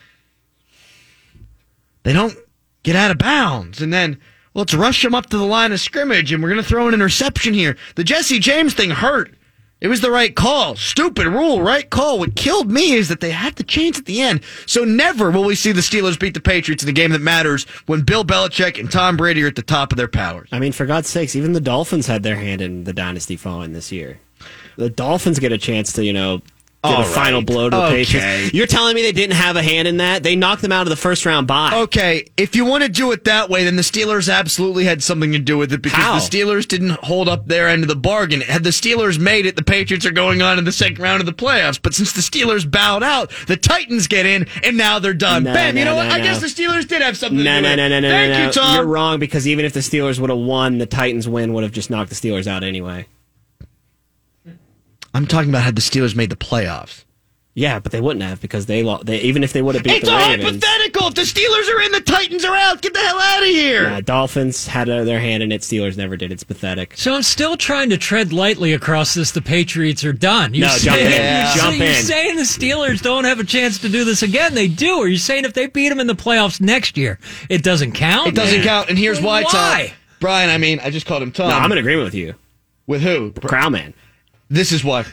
[2.02, 2.36] they don't
[2.82, 3.84] get out of bounds.
[3.84, 4.20] And then
[4.56, 6.96] let's rush them up to the line of scrimmage and we're going to throw an
[6.96, 7.78] interception here.
[7.96, 9.36] The Jesse James thing hurt.
[9.84, 10.78] It was the right call.
[10.78, 12.18] Stupid rule, right call.
[12.18, 14.40] What killed me is that they had the chance at the end.
[14.66, 17.66] So never will we see the Steelers beat the Patriots in a game that matters
[17.86, 20.48] when Bill Belichick and Tom Brady are at the top of their powers.
[20.54, 23.74] I mean, for God's sakes, even the Dolphins had their hand in the dynasty falling
[23.74, 24.22] this year.
[24.78, 26.42] The Dolphins get a chance to, you know,
[26.84, 27.96] get All a final blow to the Okay.
[28.06, 28.54] Patriots.
[28.54, 30.22] You're telling me they didn't have a hand in that?
[30.24, 31.72] They knocked them out of the first round bye.
[31.84, 35.32] Okay, if you want to do it that way, then the Steelers absolutely had something
[35.32, 36.14] to do with it because How?
[36.16, 38.42] the Steelers didn't hold up their end of the bargain.
[38.42, 41.26] Had the Steelers made it, the Patriots are going on in the second round of
[41.26, 41.80] the playoffs.
[41.82, 45.44] But since the Steelers bowed out, the Titans get in, and now they're done.
[45.46, 46.08] No, ben, you no, know what?
[46.10, 47.90] no, I guess the Steelers did have something to No, do no, with no, it.
[47.90, 48.46] no, no, Thank no, no.
[48.48, 48.76] you, Tom.
[48.76, 51.72] You're wrong because even if the Steelers would have won, the Titans win would have
[51.72, 53.06] just knocked the Steelers out anyway.
[55.14, 57.04] I'm talking about had the Steelers made the playoffs.
[57.56, 59.06] Yeah, but they wouldn't have because they lost.
[59.06, 61.10] They, even if they would have beat It's the a Ravens, hypothetical.
[61.10, 62.82] If the Steelers are in, the Titans are out.
[62.82, 64.02] Get the hell out of here.
[64.02, 65.62] Dolphins had uh, their hand in it.
[65.62, 66.32] Steelers never did.
[66.32, 66.98] It's pathetic.
[66.98, 69.30] So I'm still trying to tread lightly across this.
[69.34, 70.56] The Patriots are done.
[70.56, 71.46] You're No, jump saying, in.
[71.46, 71.94] You're, Jump you're in.
[72.04, 74.56] saying the Steelers don't have a chance to do this again.
[74.56, 75.02] They do.
[75.04, 78.30] Are you saying if they beat them in the playoffs next year, it doesn't count?
[78.30, 79.50] It doesn't count, and here's why, Why?
[79.90, 79.98] Tom.
[80.20, 81.50] Brian, I mean, I just called him Tom.
[81.50, 82.34] No, I'm in agreement with you.
[82.88, 83.32] With who?
[83.34, 83.94] Crowman.
[84.54, 85.12] This is what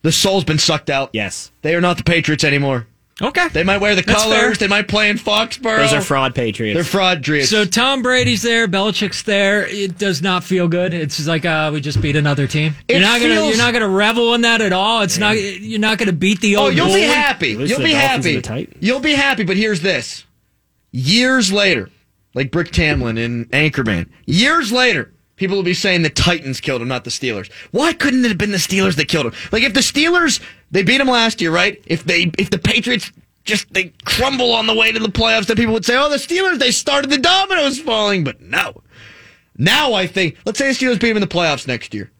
[0.00, 1.10] The soul's been sucked out.
[1.12, 1.50] Yes.
[1.60, 2.86] They are not the Patriots anymore.
[3.20, 3.48] Okay.
[3.48, 4.38] They might wear the That's colors.
[4.38, 4.54] fair.
[4.54, 5.78] They might play in Foxborough.
[5.78, 6.74] Those are fraud Patriots.
[6.74, 7.48] They're fraud dreams.
[7.50, 9.66] So Tom Brady's there, Belichick's there.
[9.66, 10.92] It does not feel good.
[10.94, 12.74] It's like uh, we just beat another team.
[12.88, 15.00] It you're not gonna you're not gonna revel in that at all.
[15.02, 16.68] It's not you're not gonna beat the old.
[16.68, 17.48] oh, you'll be happy.
[17.48, 18.34] You'll be Dolphins happy.
[18.34, 18.76] and the Titans.
[18.80, 19.44] You'll be happy.
[19.44, 20.24] But here's this:
[20.92, 21.88] years later,
[22.34, 25.12] like Brick Tamland in Anchorman, years later.
[25.36, 27.50] People will be saying the Titans killed him, not the Steelers.
[27.70, 29.32] Why couldn't it have been the Steelers that killed him?
[29.52, 31.82] Like if the Steelers they beat him last year, right?
[31.86, 33.12] If they if the Patriots
[33.44, 36.16] just they crumble on the way to the playoffs, then people would say, "Oh, the
[36.16, 38.82] Steelers they started the dominoes falling." But no,
[39.56, 42.10] now I think let's say the Steelers beat them in the playoffs next year.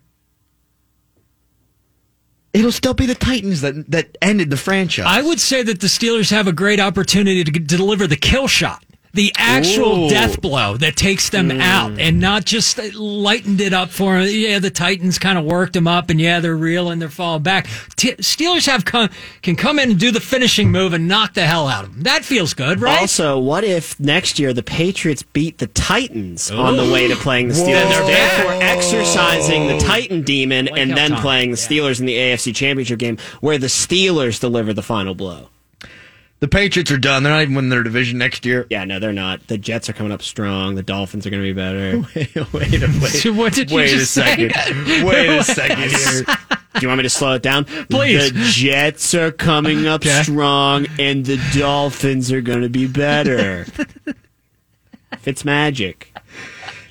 [2.52, 5.06] It'll still be the Titans that that ended the franchise.
[5.06, 8.84] I would say that the Steelers have a great opportunity to deliver the kill shot,
[9.16, 10.10] the actual Ooh.
[10.10, 11.60] death blow that takes them hmm.
[11.60, 14.28] out, and not just uh, lightened it up for them.
[14.30, 17.42] Yeah, the Titans kind of worked them up, and yeah, they're real and they're falling
[17.42, 17.66] back.
[17.96, 19.08] T- Steelers have come,
[19.42, 22.02] can come in and do the finishing move and knock the hell out of them.
[22.02, 23.00] That feels good, right?
[23.00, 27.48] Also, what if next year the Patriots beat the Titans on the way to playing
[27.48, 28.36] the Steelers, Then they're back.
[28.36, 32.54] therefore exercising the Titan demon Like and then Tom- playing the Steelers in the AFC
[32.54, 35.48] Championship game, where the Steelers deliver the final blow.
[36.40, 37.22] The Patriots are done.
[37.22, 38.66] They're not even winning their division next year.
[38.70, 39.46] Yeah, no, they're not.
[39.46, 40.74] The Jets are coming up strong.
[40.74, 41.98] The Dolphins are going to be better.
[42.14, 43.36] wait a wait.
[43.36, 44.48] what did you Wait a just say?
[44.50, 45.04] second.
[45.06, 46.24] Wait a second here.
[46.74, 47.64] Do you want me to slow it down?
[47.64, 48.32] Please.
[48.32, 50.22] The Jets are coming up Okay.
[50.24, 53.64] strong, and the Dolphins are going to be better.
[55.24, 56.12] It's magic.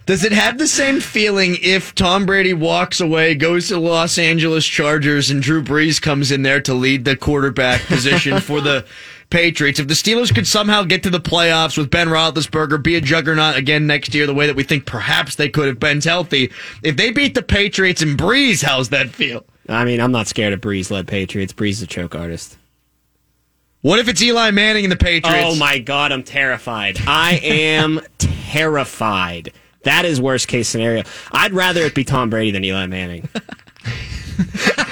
[0.05, 4.17] Does it have the same feeling if Tom Brady walks away, goes to the Los
[4.19, 8.86] Angeles Chargers, and Drew Brees comes in there to lead the quarterback position for the
[9.35, 9.81] Patriots?
[9.81, 13.57] If the Steelers could somehow get to the playoffs with Ben Roethlisberger, be a juggernaut
[13.57, 16.95] again next year, the way that we think perhaps they could if Ben's healthy, if
[16.95, 19.43] they beat the Patriots and Brees, how's that feel?
[19.67, 21.51] I mean, I'm not scared of Brees led Patriots.
[21.51, 22.57] Brees is a choke artist.
[23.81, 25.47] What if it's Eli Manning and the Patriots?
[25.49, 26.97] Oh my god, I'm terrified.
[27.05, 29.51] I am terrified.
[29.83, 31.03] That is worst case scenario.
[31.33, 33.27] I'd rather it be Tom Brady than Eli Manning.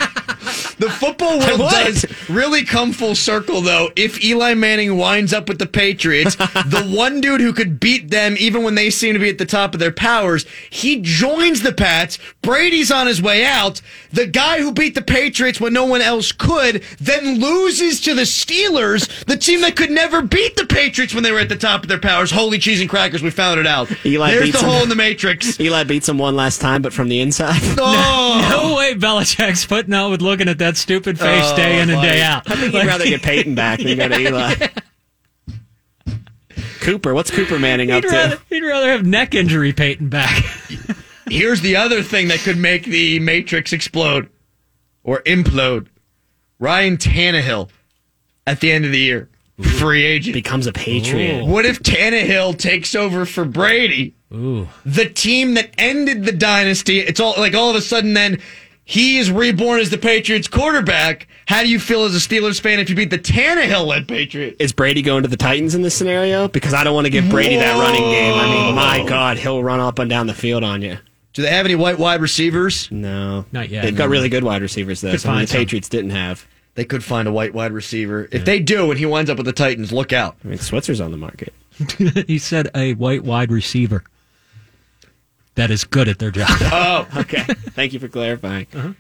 [0.83, 3.91] The football world does really come full circle, though.
[3.95, 8.35] If Eli Manning winds up with the Patriots, the one dude who could beat them,
[8.37, 11.71] even when they seem to be at the top of their powers, he joins the
[11.71, 12.19] Pats.
[12.41, 13.81] Brady's on his way out.
[14.11, 18.23] The guy who beat the Patriots when no one else could then loses to the
[18.23, 21.83] Steelers, the team that could never beat the Patriots when they were at the top
[21.83, 22.29] of their powers.
[22.31, 23.89] Holy cheese and crackers, we found it out.
[24.05, 24.71] Eli There's beats the him.
[24.71, 25.59] hole in the matrix.
[25.59, 27.61] Eli beats him one last time, but from the inside.
[27.85, 28.47] Oh.
[28.49, 32.01] No way Belichick's putting up with looking at that stupid face Oh, day in and
[32.01, 32.49] day out.
[32.49, 34.55] I think he'd rather get Peyton back than go to Eli.
[36.81, 38.15] Cooper, what's Cooper Manning up He'd to?
[38.15, 40.43] rather, he'd rather have neck injury Peyton back.
[41.29, 44.29] Here's the other thing that could make the Matrix explode
[45.03, 45.87] or implode.
[46.59, 47.69] Ryan Tannehill
[48.45, 49.29] at the end of the year,
[49.61, 50.33] free agent.
[50.33, 51.45] Becomes a Patriot.
[51.45, 54.15] What if Tannehill takes over for Brady?
[54.33, 54.67] Ooh.
[54.85, 58.39] The team that ended the dynasty, it's all like all of a sudden then
[58.85, 61.27] he is reborn as the Patriots quarterback.
[61.47, 64.57] How do you feel as a Steelers fan if you beat the Tannehill led Patriots?
[64.59, 66.47] Is Brady going to the Titans in this scenario?
[66.47, 68.33] Because I don't want to give Brady that running game.
[68.33, 70.97] I mean, my God, he'll run up and down the field on you.
[71.33, 72.91] Do they have any white wide receivers?
[72.91, 73.83] No, Not yet.
[73.83, 74.11] They've got mm-hmm.
[74.11, 75.11] really good wide receivers though.
[75.11, 75.59] Could Some of find the some.
[75.59, 76.45] Patriots didn't have.
[76.75, 78.27] They could find a white wide receiver.
[78.31, 80.35] If they do and he winds up with the Titans, look out.
[80.43, 81.53] I mean, Switzer's on the market.
[82.27, 84.03] he said a white wide receiver.
[85.55, 86.47] That is good at their job.
[86.61, 87.43] Oh, Okay.
[87.43, 88.67] Thank you for clarifying.
[88.73, 88.93] Uh-huh.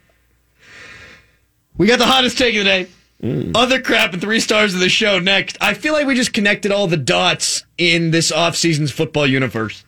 [1.77, 2.87] we got the hottest take of the day.
[3.21, 3.51] Mm.
[3.55, 5.57] Other crap and three stars of the show next.
[5.61, 9.85] I feel like we just connected all the dots in this off-season's football universe.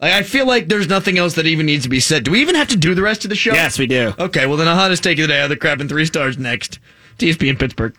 [0.00, 2.24] Like, I feel like there's nothing else that even needs to be said.
[2.24, 3.52] Do we even have to do the rest of the show?
[3.52, 4.14] Yes, we do.
[4.18, 6.78] Okay, well then the hottest take of the day, other crap and three stars next.
[7.18, 7.94] TSP in Pittsburgh.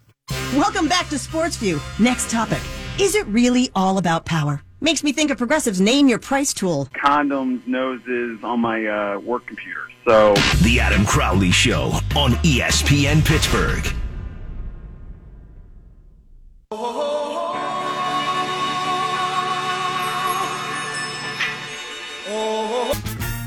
[0.55, 1.79] Welcome back to Sports View.
[1.99, 2.59] Next topic.
[2.99, 4.63] Is it really all about power?
[4.83, 6.87] Makes me think of Progressive's Name Your Price tool.
[6.95, 9.87] Condoms, noses on my uh, work computer.
[10.07, 13.85] So The Adam Crowley Show on ESPN Pittsburgh.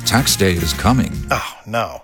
[0.06, 1.12] Tax day is coming.
[1.32, 2.03] Oh, no.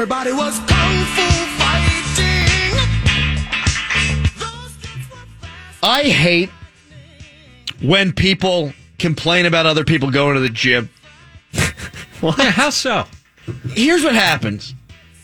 [0.00, 1.28] Everybody was kung fu
[1.60, 2.46] fighting.
[5.82, 6.48] I hate
[7.82, 10.88] when people complain about other people going to the gym.
[11.52, 13.04] yeah, how so?
[13.74, 14.72] Here's what happens.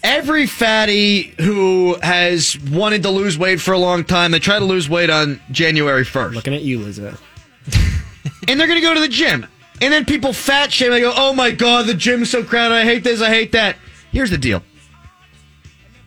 [0.02, 4.64] Every fatty who has wanted to lose weight for a long time, they try to
[4.66, 6.34] lose weight on January 1st.
[6.34, 7.22] Looking at you, Elizabeth.
[8.46, 9.46] and they're going to go to the gym.
[9.80, 10.90] And then people fat shame.
[10.90, 12.74] They go, oh my God, the gym's so crowded.
[12.74, 13.22] I hate this.
[13.22, 13.76] I hate that.
[14.16, 14.62] Here's the deal.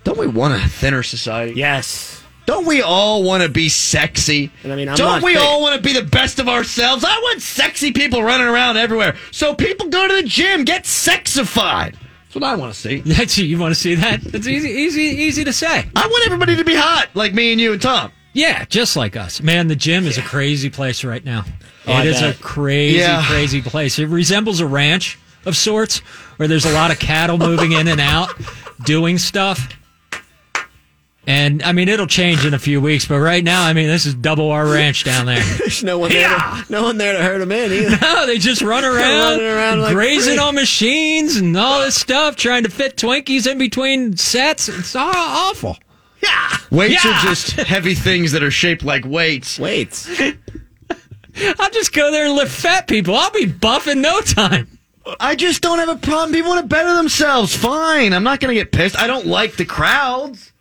[0.03, 1.53] Don't we want a thinner society?
[1.53, 2.23] Yes.
[2.47, 4.51] Don't we all want to be sexy?
[4.63, 5.43] And I mean, I'm Don't we fit.
[5.43, 7.05] all want to be the best of ourselves?
[7.07, 9.15] I want sexy people running around everywhere.
[9.29, 11.93] So people go to the gym, get sexified.
[12.23, 13.01] That's what I want to see.
[13.05, 14.25] That's you want to see that?
[14.33, 15.87] It's easy, easy, easy to say.
[15.95, 18.11] I want everybody to be hot, like me and you and Tom.
[18.33, 19.39] Yeah, just like us.
[19.39, 21.45] Man, the gym is a crazy place right now.
[21.85, 22.35] Oh, I it is bet.
[22.35, 23.23] a crazy, Yeah.
[23.27, 23.99] crazy place.
[23.99, 26.01] It resembles a ranch of sorts
[26.39, 28.29] where there's a lot of cattle moving in and out,
[28.85, 29.67] doing stuff.
[31.27, 34.05] And I mean, it'll change in a few weeks, but right now, I mean, this
[34.05, 35.43] is double our ranch down there.
[35.59, 36.29] There's no one there.
[36.29, 37.97] To, no one there to hurt them in either.
[38.01, 38.95] No, they just run around,
[39.39, 40.39] Running around like grazing crazy.
[40.39, 44.69] on machines and all this stuff, trying to fit Twinkies in between sets.
[44.69, 45.11] It's aw-
[45.51, 45.77] awful.
[46.23, 46.57] Yeah.
[46.71, 47.11] Weights Yeah.
[47.11, 49.59] are just heavy things that are shaped like weights.
[49.59, 50.09] Weights.
[51.59, 53.15] I'll just go there and lift fat people.
[53.15, 54.78] I'll be buff in no time.
[55.19, 56.33] I just don't have a problem.
[56.33, 57.55] People want to better themselves.
[57.55, 58.13] Fine.
[58.13, 58.97] I'm not going to get pissed.
[58.97, 60.51] I don't like the crowds.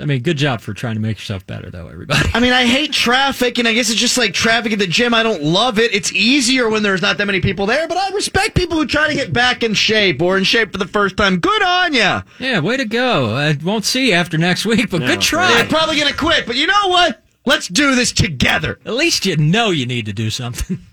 [0.00, 2.28] I mean, good job for trying to make yourself better, though, everybody.
[2.32, 5.14] I mean, I hate traffic, and I guess it's just like traffic at the gym.
[5.14, 5.92] I don't love it.
[5.92, 9.08] It's easier when there's not that many people there, but I respect people who try
[9.08, 11.38] to get back in shape or in shape for the first time.
[11.40, 12.22] Good on you.
[12.38, 13.34] Yeah, way to go.
[13.34, 15.48] I won't see you after next week, but No, good try.
[15.54, 17.22] They're probably going to quit, but you know what?
[17.46, 18.78] Let's do this together.
[18.84, 20.78] At least you know you need to do something.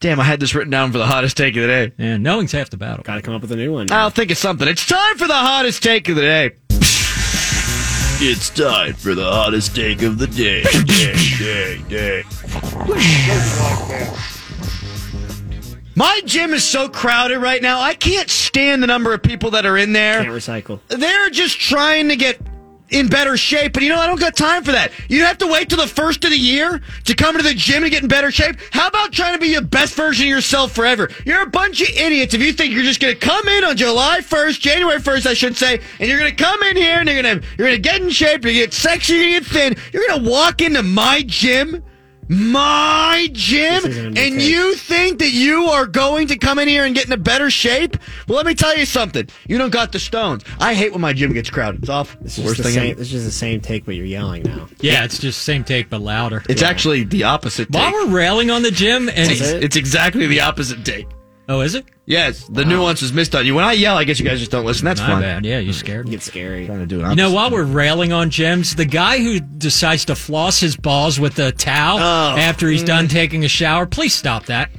[0.00, 1.92] Damn, I had this written down for the hottest take of the day.
[1.98, 3.04] Yeah, knowing's half the battle.
[3.04, 3.92] Got to come up with a new one.
[3.92, 4.66] I'll think of something.
[4.66, 6.52] It's time for the hottest take of the day.
[8.22, 10.62] It's time for the hottest take of the day.
[10.86, 12.22] day, day, day.
[15.94, 17.78] My gym is so crowded right now.
[17.80, 20.22] I can't stand the number of people that are in there.
[20.22, 20.80] Can't recycle.
[20.88, 22.40] they're just trying to get
[22.90, 24.92] in better shape, but you know, I don't got time for that.
[25.08, 27.82] You have to wait till the first of the year to come to the gym
[27.82, 28.56] and get in better shape.
[28.72, 31.08] How about trying to be your best version of yourself forever?
[31.24, 33.76] You're a bunch of idiots if you think you're just going to come in on
[33.76, 37.08] July 1st, January 1st, I should say, and you're going to come in here and
[37.08, 39.22] you're going to you're going to get in shape, you're going to get sexy, you're
[39.22, 39.76] going to get thin.
[39.92, 41.82] You're going to walk into my gym
[42.32, 44.48] my gym This isn't a new and take.
[44.50, 47.50] you think that you are going to come in here and get in a better
[47.50, 47.96] shape
[48.28, 51.12] well let me tell you something you don't got the stones i hate when my
[51.12, 52.90] gym gets crowded it's awful It's the just worst the thing same.
[52.92, 53.00] ever.
[53.00, 54.68] It's just the same take, but you're yelling now.
[54.80, 56.42] Yeah, it's just same take, but louder.
[56.48, 60.40] it's actually the opposite While we're railing on the gym, and it's, it's exactly the
[60.40, 61.06] opposite take
[61.50, 61.84] oh, is it?
[62.06, 64.50] yes the nuance is missed on you when i yell i guess you guys just
[64.50, 65.44] don't listen that's My fine bad.
[65.44, 66.12] Yeah, you scared me.
[66.12, 66.66] Get scary.
[66.66, 67.08] trying to do it.
[67.10, 71.20] You know, while we're railing on gyms, the guy who decides to floss his balls
[71.20, 72.36] with a towel Oh.
[72.38, 74.70] after he's done taking a shower, please stop that.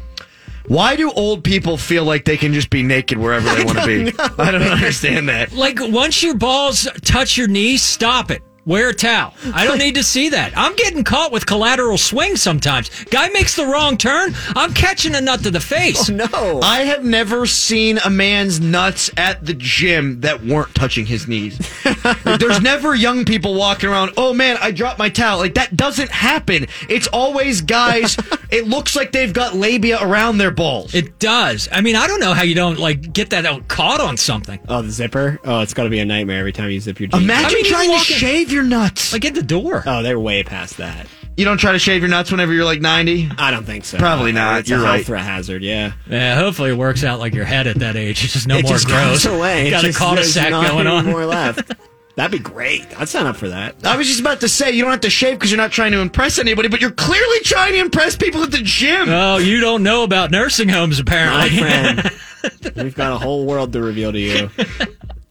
[0.68, 3.86] why do old people feel like they can just be naked wherever they want to
[3.86, 8.42] be i don't understand that Like, once your balls touch your knees, stop it.
[8.66, 9.34] Wear a towel.
[9.56, 10.54] I don't need to see that.
[10.56, 12.90] I'm getting caught with collateral swing sometimes.
[13.06, 14.36] Guy makes the wrong turn.
[14.56, 16.10] I'm catching a nut to the face.
[16.12, 16.60] Oh, no.
[16.62, 21.58] I have never seen a man's nuts at the gym that weren't touching his knees.
[22.24, 25.40] There's never young people walking around, oh man, I dropped my towel.
[25.40, 26.68] Like, that doesn't happen.
[26.88, 28.16] It's always guys,
[28.52, 30.94] it looks like they've got labia around their balls.
[30.94, 31.68] It does.
[31.72, 34.60] I mean, I don't know how you don't like get that out caught on something.
[34.70, 35.40] Oh, the zipper?
[35.44, 37.24] Oh, it's got to be a nightmare every time you zip your jeans.
[37.24, 38.16] Imagine I mean, trying to walking-
[38.52, 39.14] shave your nuts.
[39.14, 39.84] Like at the door.
[39.86, 41.08] Oh, they're way past that.
[41.38, 43.30] You don't try to shave your nuts whenever you're like 90?
[43.38, 43.98] I don't think so.
[43.98, 44.60] Probably not.
[44.60, 45.06] It's You're a right.
[45.08, 45.94] health hazard, yeah.
[46.08, 48.24] Yeah, hopefully it works out like your head at that age.
[48.24, 49.24] It's just no it more just gross.
[49.24, 49.70] goes away.
[49.72, 51.06] Got a It's just- cul-de-sac going on.
[51.06, 51.72] more left.
[52.18, 52.86] That'd be great.
[53.00, 53.86] I'd sign up for that.
[53.86, 55.94] I was just about to say, you don't have to shave because you're not trying
[55.94, 59.08] to impress anybody, but you're clearly trying to impress people at the gym.
[59.08, 61.58] Oh, you don't know about nursing homes, My apparently.
[61.58, 64.50] friend, we've got a whole world to reveal to you.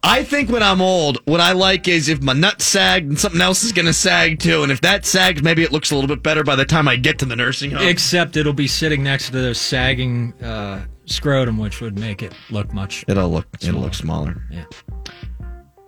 [0.02, 3.40] I think when I'm old, what I like is if my nuts sagged and something
[3.40, 4.62] else is going to sag too.
[4.62, 6.96] And if that sags, maybe it looks a little bit better by the time I
[6.96, 7.86] get to the nursing home.
[7.86, 12.72] Except it'll be sitting next to the sagging uh, scrotum, which would make it look
[12.72, 13.04] much.
[13.08, 14.42] it'll look it'll look smaller.
[14.50, 14.64] Yeah.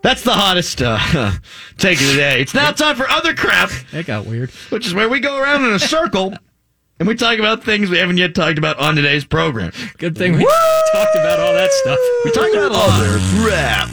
[0.03, 0.99] That's the hottest uh,
[1.79, 2.41] take of the day.
[2.41, 4.51] It's now time for other crap, That got weird.
[4.71, 6.35] which is where we go around in a circle
[7.03, 9.72] and we talk about things we haven't yet talked about on today's program.
[9.98, 11.98] Good thing we talked about all that stuff.
[12.24, 12.90] We talked about a lot.
[12.92, 13.88] Other crap.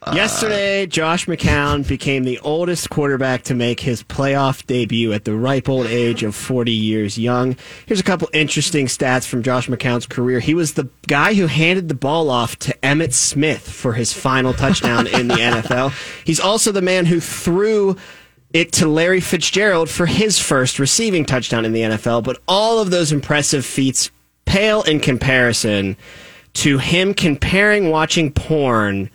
[0.00, 5.34] Uh, Yesterday, Josh McCown became the oldest quarterback to make his playoff debut at the
[5.34, 7.56] ripe old age of 40 years young.
[7.86, 10.38] Here's a couple interesting stats from Josh McCown's career.
[10.38, 14.52] He was the guy who handed the ball off to Emmitt Smith for his final
[14.52, 15.92] touchdown in the NFL.
[16.24, 17.96] He's also the man who threw
[18.52, 22.24] it to Larry Fitzgerald for his first receiving touchdown in the NFL.
[22.24, 24.10] But all of those impressive feats
[24.44, 25.96] pale in comparison
[26.54, 29.10] to him comparing watching porn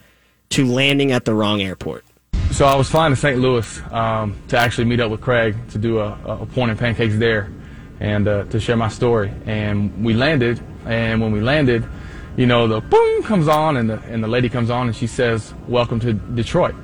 [0.50, 2.04] to landing at the wrong airport.
[2.52, 3.40] So I was flying to St.
[3.40, 7.16] Louis um, to actually meet up with Craig to do a, a porn and pancakes
[7.18, 7.52] there,
[8.00, 9.32] and uh, to share my story.
[9.46, 11.86] And we landed, and when we landed,
[12.36, 15.08] you know, the boom comes on, and the and the lady comes on, and she
[15.08, 16.76] says, "Welcome to Detroit."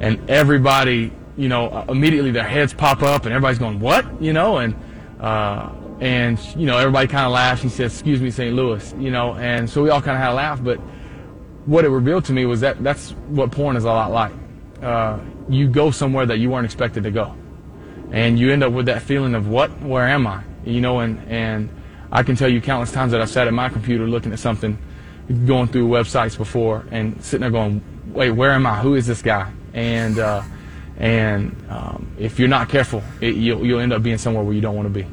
[0.00, 4.32] And everybody, you know, uh, immediately their heads pop up, and everybody's going, "What?" You
[4.32, 4.74] know, and
[5.20, 5.70] uh,
[6.00, 7.62] and you know, everybody kind of laughs.
[7.62, 8.54] She says, "Excuse me, St.
[8.54, 10.78] Louis," you know, and so we all kind of had a laugh, but
[11.64, 14.32] what it revealed to me was that that's what porn is a lot like.
[14.82, 15.18] Uh,
[15.48, 17.34] you go somewhere that you weren't expected to go,
[18.10, 20.42] and you end up with that feeling of what, where am I?
[20.64, 21.70] You know, and and
[22.10, 24.76] I can tell you countless times that I've sat at my computer looking at something,
[25.46, 27.82] going through websites before, and sitting there going,
[28.12, 28.80] wait, where am I?
[28.80, 29.52] Who is this guy?
[29.74, 30.42] And uh,
[30.98, 34.60] and um, if you're not careful, it, you'll you'll end up being somewhere where you
[34.60, 35.06] don't want to be.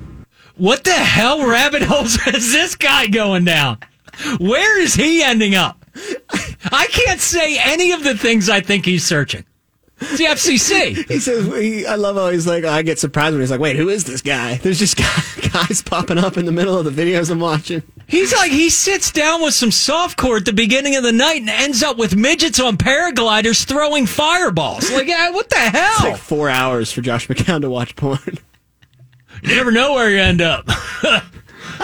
[0.57, 3.79] What the hell rabbit holes is this guy going down?
[4.39, 5.86] Where is he ending up?
[6.71, 9.45] I can't say any of the things I think he's searching.
[9.99, 11.07] It's the FCC.
[11.07, 13.75] He says, he, I love how he's like, I get surprised when he's like, wait,
[13.75, 14.55] who is this guy?
[14.55, 15.23] There's just guy-
[15.56, 17.82] guys popping up in the middle of the videos I'm watching.
[18.08, 21.49] He's like, he sits down with some softcore at the beginning of the night and
[21.49, 24.91] ends up with midgets on paragliders throwing fireballs.
[24.91, 26.12] Like, yeah, what the It's hell?
[26.12, 28.20] like four hours for Josh McCown to watch porn.
[29.43, 30.66] You never know where you end up.
[30.68, 31.22] I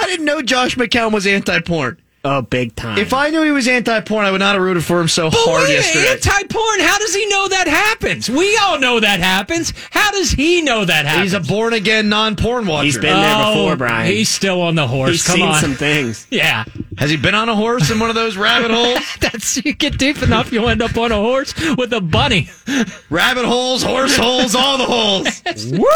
[0.05, 2.00] didn't know Josh McCown was anti-porn.
[2.23, 2.99] Oh, big time.
[2.99, 5.39] If I knew he was anti-porn, I would not have rooted for him so But
[5.39, 6.11] hard wait, yesterday.
[6.11, 6.79] anti-porn.
[6.81, 8.29] How does he know that happens?
[8.29, 9.73] We all know that happens.
[9.89, 11.31] How does he know that happens?
[11.31, 12.85] He's a born-again non-porn watcher.
[12.85, 14.05] He's been there before, oh, Brian.
[14.11, 15.09] He's still on the horse.
[15.13, 15.61] He's Come seen on.
[15.61, 16.27] some things.
[16.31, 16.63] Yeah.
[16.97, 18.99] Has he been on a horse in one of those rabbit holes?
[19.19, 22.49] That's you get deep enough, you'll end up on a horse with a bunny.
[23.09, 25.41] rabbit holes, horse holes, all the holes.
[25.71, 25.87] Woo!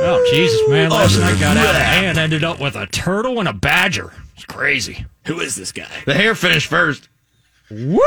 [0.00, 0.90] Oh Jesus, man!
[0.90, 2.18] Last night got out of hand.
[2.18, 4.12] Ended up with a turtle and a badger.
[4.38, 5.04] It's crazy.
[5.26, 5.88] Who is this guy?
[6.06, 7.08] The hair finished first.
[7.72, 7.98] Woo!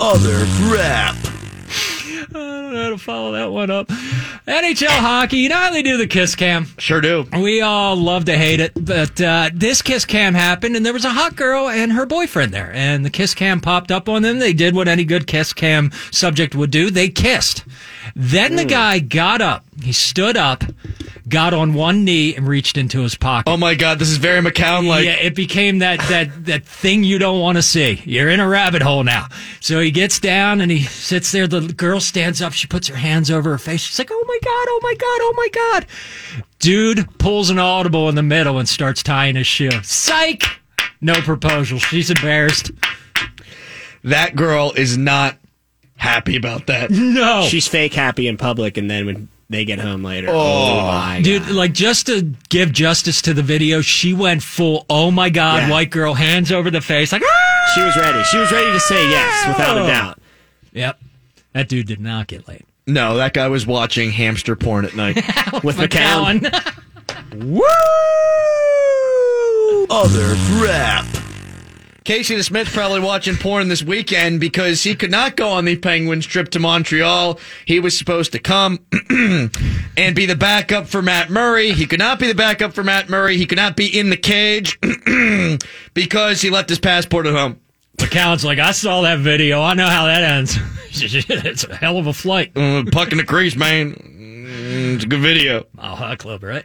[0.00, 1.14] Other crap.
[1.14, 3.86] I don't know how to follow that one up.
[3.86, 6.66] NHL hockey, you know how they do the kiss cam?
[6.76, 7.24] Sure do.
[7.32, 11.04] We all love to hate it, but uh, this kiss cam happened, and there was
[11.04, 14.40] a hot girl and her boyfriend there, and the kiss cam popped up on them.
[14.40, 17.64] They did what any good kiss cam subject would do they kissed.
[18.16, 20.64] Then the guy got up, he stood up,
[21.30, 23.50] got on one knee, and reached into his pocket.
[23.50, 25.04] Oh my God, this is very McCown like.
[25.06, 28.02] yeah, it became that that that thing you don't want to see.
[28.04, 29.28] You're in a rabbit hole now.
[29.60, 31.46] So he gets down and he sits there.
[31.46, 32.52] The girl stands up.
[32.52, 33.80] She puts her hands over her face.
[33.80, 34.66] She's like, "Oh my god!
[34.68, 35.06] Oh my god!
[35.06, 35.86] Oh my god!"
[36.58, 39.70] Dude pulls an audible in the middle and starts tying his shoe.
[39.82, 40.42] Psych!
[41.00, 41.78] No proposal.
[41.78, 42.70] She's embarrassed.
[44.04, 45.36] That girl is not
[45.96, 46.90] happy about that.
[46.90, 51.20] No, She's fake happy in public, and then when they get home later, oh, my
[51.22, 51.50] Dude, God.
[51.52, 54.86] like just to give justice to the video, she went full.
[54.88, 55.64] Oh my god!
[55.64, 55.70] Yeah.
[55.70, 57.22] White girl, hands over the face, like.
[57.24, 58.22] "Ah!" She was ready.
[58.24, 60.18] She was ready to say yes, without a doubt.
[60.72, 61.00] Yep.
[61.52, 62.64] That dude did not get laid.
[62.86, 65.16] No, that guy was watching hamster porn at night
[65.62, 66.42] with McCown.
[67.34, 67.60] Woo!
[69.90, 71.06] Other crap.
[72.04, 76.24] Casey DeSmith's probably watching porn this weekend because he could not go on the Penguins
[76.26, 77.38] trip to Montreal.
[77.66, 78.78] He was supposed to come
[79.10, 81.72] and be the backup for Matt Murray.
[81.72, 83.36] He could not be the backup for Matt Murray.
[83.36, 84.78] He could not be in the cage
[85.94, 87.60] because he left his passport at home.
[87.98, 89.60] McCown's like, I saw that video.
[89.60, 90.56] I know how that ends.
[90.92, 92.56] it's a hell of a flight.
[92.56, 93.92] Uh, puck in the crease, man.
[93.92, 95.66] Mm, It's a good video.
[95.74, 96.64] Mile hot Club, right?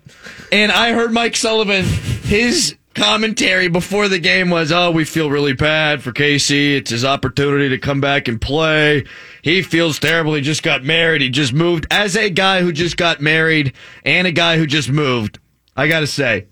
[0.51, 5.53] And I heard Mike Sullivan, his commentary before the game was, oh, we feel really
[5.53, 6.75] bad for Casey.
[6.75, 9.03] It's his opportunity to come back and play.
[9.41, 10.33] He feels terrible.
[10.33, 11.21] He just got married.
[11.21, 11.85] He just moved.
[11.91, 13.73] As a guy who just got married
[14.03, 15.37] and a guy who just moved,
[15.75, 16.47] I got to say,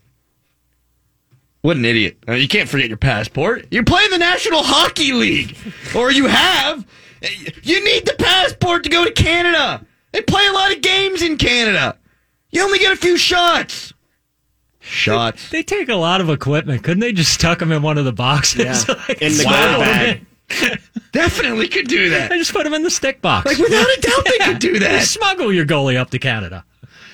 [1.62, 2.18] what an idiot.
[2.28, 3.68] Uh, You can't forget your passport.
[3.72, 5.56] You're playing the National Hockey League,
[5.96, 6.86] or you have.
[7.64, 9.86] You need the passport to go to Canada.
[10.12, 11.98] They play a lot of games in Canada.
[12.52, 13.93] You only get a few shots.
[14.86, 15.50] Shots.
[15.50, 16.84] They take a lot of equipment.
[16.84, 18.86] Couldn't they just tuck them in one of the boxes?
[18.88, 18.96] Yeah.
[19.08, 20.80] Like, In the smuggle gold them bag.
[21.14, 22.32] Definitely could do that.
[22.32, 23.46] I just put them in the stick box.
[23.46, 25.04] Like, without a doubt, they could do They that.
[25.06, 26.66] smuggle your goalie up to Canada.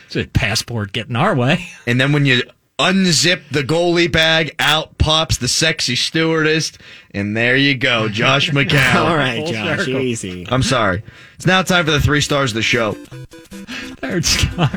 [0.08, 1.68] It's a passport getting our way.
[1.86, 2.42] And then when you
[2.80, 6.72] unzip the goalie bag, out pops the sexy stewardess,
[7.12, 8.96] and there you go, Josh McCown.
[8.96, 10.00] All right, Full Josh, circle.
[10.00, 10.48] easy.
[10.50, 11.04] I'm sorry.
[11.36, 12.98] It's now time for the three stars of the show.
[14.02, 14.70] Third star.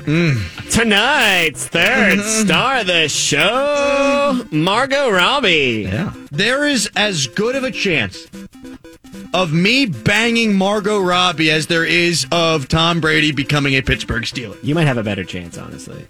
[0.71, 2.47] Tonight's third mm-hmm.
[2.47, 5.87] star of the show, Margot Robbie.
[5.89, 6.13] Yeah.
[6.33, 8.27] There is as good of a chance
[9.33, 14.59] of me banging Margot Robbie as there is of Tom Brady becoming a Pittsburgh Steeler.
[14.63, 16.05] You might have a better chance, honestly.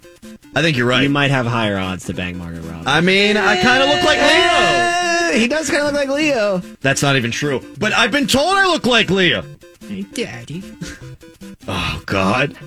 [0.55, 1.03] I think you're right.
[1.03, 2.87] You might have higher odds to bang Margot Robbie.
[2.87, 5.39] I mean, I kind of look like Leo.
[5.39, 6.59] He does kind of look like Leo.
[6.81, 7.63] That's not even true.
[7.79, 9.43] But I've been told I look like Leo.
[9.87, 10.63] Hey, Daddy.
[11.67, 12.57] Oh, God.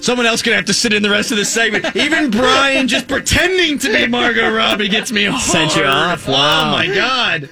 [0.00, 1.96] Someone else gonna have to sit in the rest of this segment.
[1.96, 5.42] Even Brian just pretending to be Margot Robbie gets me hard.
[5.42, 6.28] Sent you off?
[6.28, 6.68] Wow.
[6.68, 7.50] Oh my god.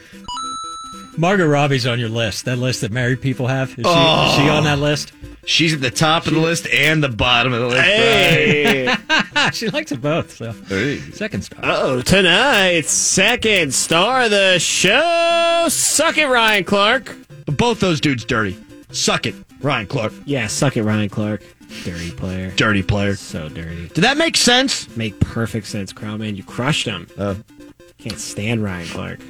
[1.18, 2.44] Margot Robbie's on your list.
[2.44, 3.70] That list that married people have.
[3.70, 4.28] Is she, Oh.
[4.30, 4.82] is she on that oh.
[4.82, 5.12] list?
[5.44, 7.82] She's at the top of the list and the bottom of the list.
[7.82, 8.94] Hey.
[9.52, 10.32] she likes it both.
[10.36, 10.98] So Hey.
[11.12, 11.60] second star.
[11.64, 17.14] oh, tonight's second star of the show, suck it, Ryan Clark.
[17.46, 18.56] But Both those dudes dirty.
[18.90, 20.12] Suck it, Ryan Clark.
[20.24, 21.42] Yeah, suck it, Ryan Clark.
[21.84, 22.50] Dirty player.
[22.52, 23.16] Dirty player.
[23.16, 23.88] So dirty.
[23.88, 24.94] Did that make sense?
[24.96, 26.36] Make perfect sense, Crowman.
[26.36, 27.08] You crushed him.
[27.18, 27.34] Uh,
[27.98, 29.20] Can't stand Ryan Clark.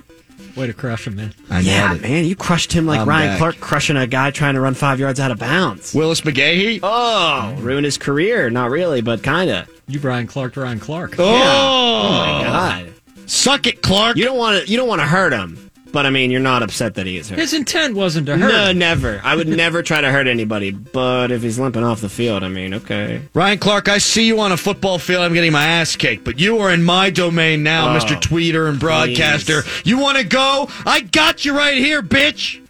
[0.55, 1.35] Way to crush him, man.
[1.51, 2.03] I yeah, nailed it.
[2.09, 3.39] man, you crushed him like I'm Ryan back.
[3.39, 5.95] Clark crushing a guy trying to run five yards out of bounds.
[5.95, 6.81] Willis McGahee.
[6.83, 8.49] Oh, ruined his career.
[8.51, 9.67] Not really, but kinda.
[9.87, 11.17] You Brian Clark to Ryan Clark.
[11.19, 12.93] Oh, Oh my god.
[13.27, 14.17] Suck it, Clark.
[14.17, 14.71] You don't want to.
[14.71, 15.66] You don't want to hurt him.
[15.93, 17.39] But I mean, you're not upset that he is hurt.
[17.39, 18.49] His intent wasn't to hurt.
[18.49, 19.21] No, never.
[19.25, 20.71] I would never try to hurt anybody.
[20.71, 23.23] But if he's limping off the field, I mean, okay.
[23.35, 25.23] Ryan Clark, I see you on a football field.
[25.23, 28.21] I'm getting my ass kicked, but you are in my domain now, Oh, Mr.
[28.21, 29.63] Tweeter and broadcaster.
[29.85, 30.69] You want to go?
[30.85, 32.63] I got you right here, bitch.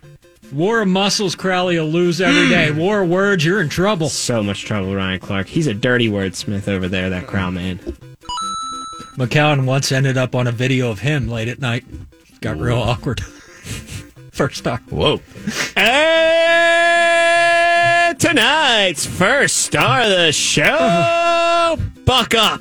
[0.53, 2.51] War of muscles, Crowley will lose every hmm.
[2.51, 2.71] day.
[2.71, 4.09] War of words, you're in trouble.
[4.09, 5.49] So much trouble, Ryan Clark.
[5.49, 7.79] He's a dirty wordsmith over there, that crown man.
[9.17, 11.85] McCown once ended up on a video of him late at night.
[12.41, 13.21] Got real awkward.
[14.33, 14.79] First star.
[14.91, 15.21] Whoa.
[15.77, 17.17] And
[18.19, 21.77] tonight's first star of the show, uh-huh.
[22.05, 22.61] Buck Up.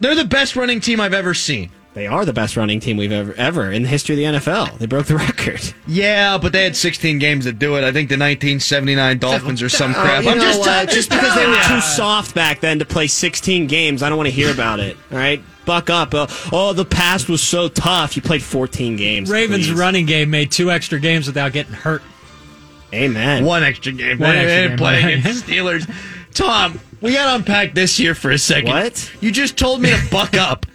[0.00, 1.70] They're the best running team I've ever seen.
[1.94, 4.78] They are the best running team we've ever ever in the history of the NFL.
[4.78, 5.60] They broke the record.
[5.86, 7.84] Yeah, but they had 16 games to do it.
[7.84, 10.20] I think the 1979 Dolphins or some uh, crap.
[10.20, 13.06] Oh, you I'm know just, just because they were too soft back then to play
[13.06, 14.02] 16 games.
[14.02, 14.96] I don't want to hear about it.
[15.10, 16.14] All right, buck up.
[16.14, 18.16] Uh, oh, the past was so tough.
[18.16, 19.30] You played 14 games.
[19.30, 19.78] Ravens please.
[19.78, 22.02] running game made two extra games without getting hurt.
[22.94, 23.44] Amen.
[23.44, 24.18] One extra game.
[24.18, 25.18] One they extra didn't game, play right.
[25.18, 25.94] against the Steelers.
[26.34, 28.70] Tom, we got to unpack this here for a second.
[28.70, 29.12] What?
[29.20, 30.66] You just told me to buck up.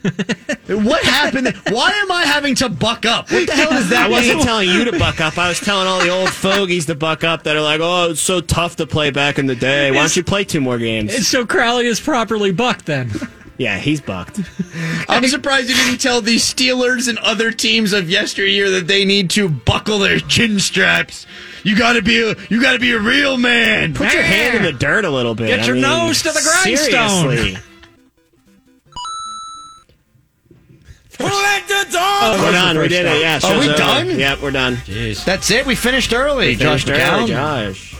[0.67, 1.55] what happened?
[1.69, 3.31] Why am I having to buck up?
[3.31, 5.37] What the hell does that I wasn't telling you to buck up.
[5.37, 8.21] I was telling all the old fogies to buck up that are like, oh, it's
[8.21, 9.89] so tough to play back in the day.
[9.91, 11.15] Why don't you play two more games?
[11.15, 13.11] And so Crowley is properly bucked then.
[13.57, 14.39] Yeah, he's bucked.
[15.09, 19.29] I'm surprised you didn't tell the Steelers and other teams of yesteryear that they need
[19.31, 21.25] to buckle their chin straps.
[21.63, 23.93] You gotta be a you gotta be a real man.
[23.93, 25.47] Put your hand in the dirt a little bit.
[25.47, 27.31] Get I your mean, nose to the grindstone.
[27.31, 27.61] Seriously.
[31.19, 32.77] Oh, we're done.
[32.77, 33.21] We did it.
[33.21, 33.39] Yeah.
[33.43, 33.77] Are we over.
[33.77, 34.19] done?
[34.19, 34.75] Yep, we're done.
[34.77, 35.25] Jeez.
[35.25, 35.65] That's it.
[35.65, 36.55] We finished early.
[36.55, 37.96] Josh Finished early, Josh.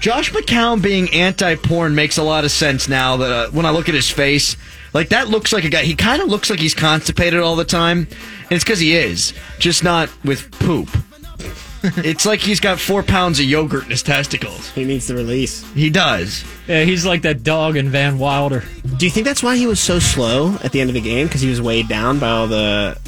[0.00, 3.86] Josh McCown being anti-porn makes a lot of sense now that uh, when I look
[3.90, 4.56] at his face,
[4.94, 5.82] like that looks like a guy.
[5.82, 9.34] He kind of looks like he's constipated all the time, and it's because he is,
[9.58, 10.88] just not with poop.
[11.82, 14.70] it's like he's got four pounds of yogurt in his testicles.
[14.70, 15.70] He needs the release.
[15.72, 16.44] He does.
[16.66, 18.64] Yeah, he's like that dog in Van Wilder.
[18.96, 21.26] Do you think that's why he was so slow at the end of the game?
[21.26, 22.98] Because he was weighed down by all the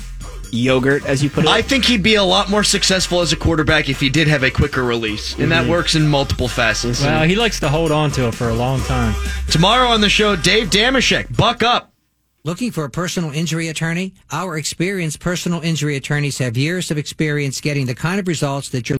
[0.53, 1.51] yogurt, as you put it?
[1.51, 4.43] I think he'd be a lot more successful as a quarterback if he did have
[4.43, 5.69] a quicker release, and that Mhm.
[5.71, 7.03] works in multiple facets.
[7.03, 9.15] Well, he likes to hold on to it for a long time.
[9.51, 11.89] Tomorrow on the show, Dave Dameshek, buck up.
[12.45, 14.15] Looking for a personal injury attorney?
[14.33, 18.89] Our experienced personal injury attorneys have years of experience getting the kind of results that
[18.89, 18.91] you're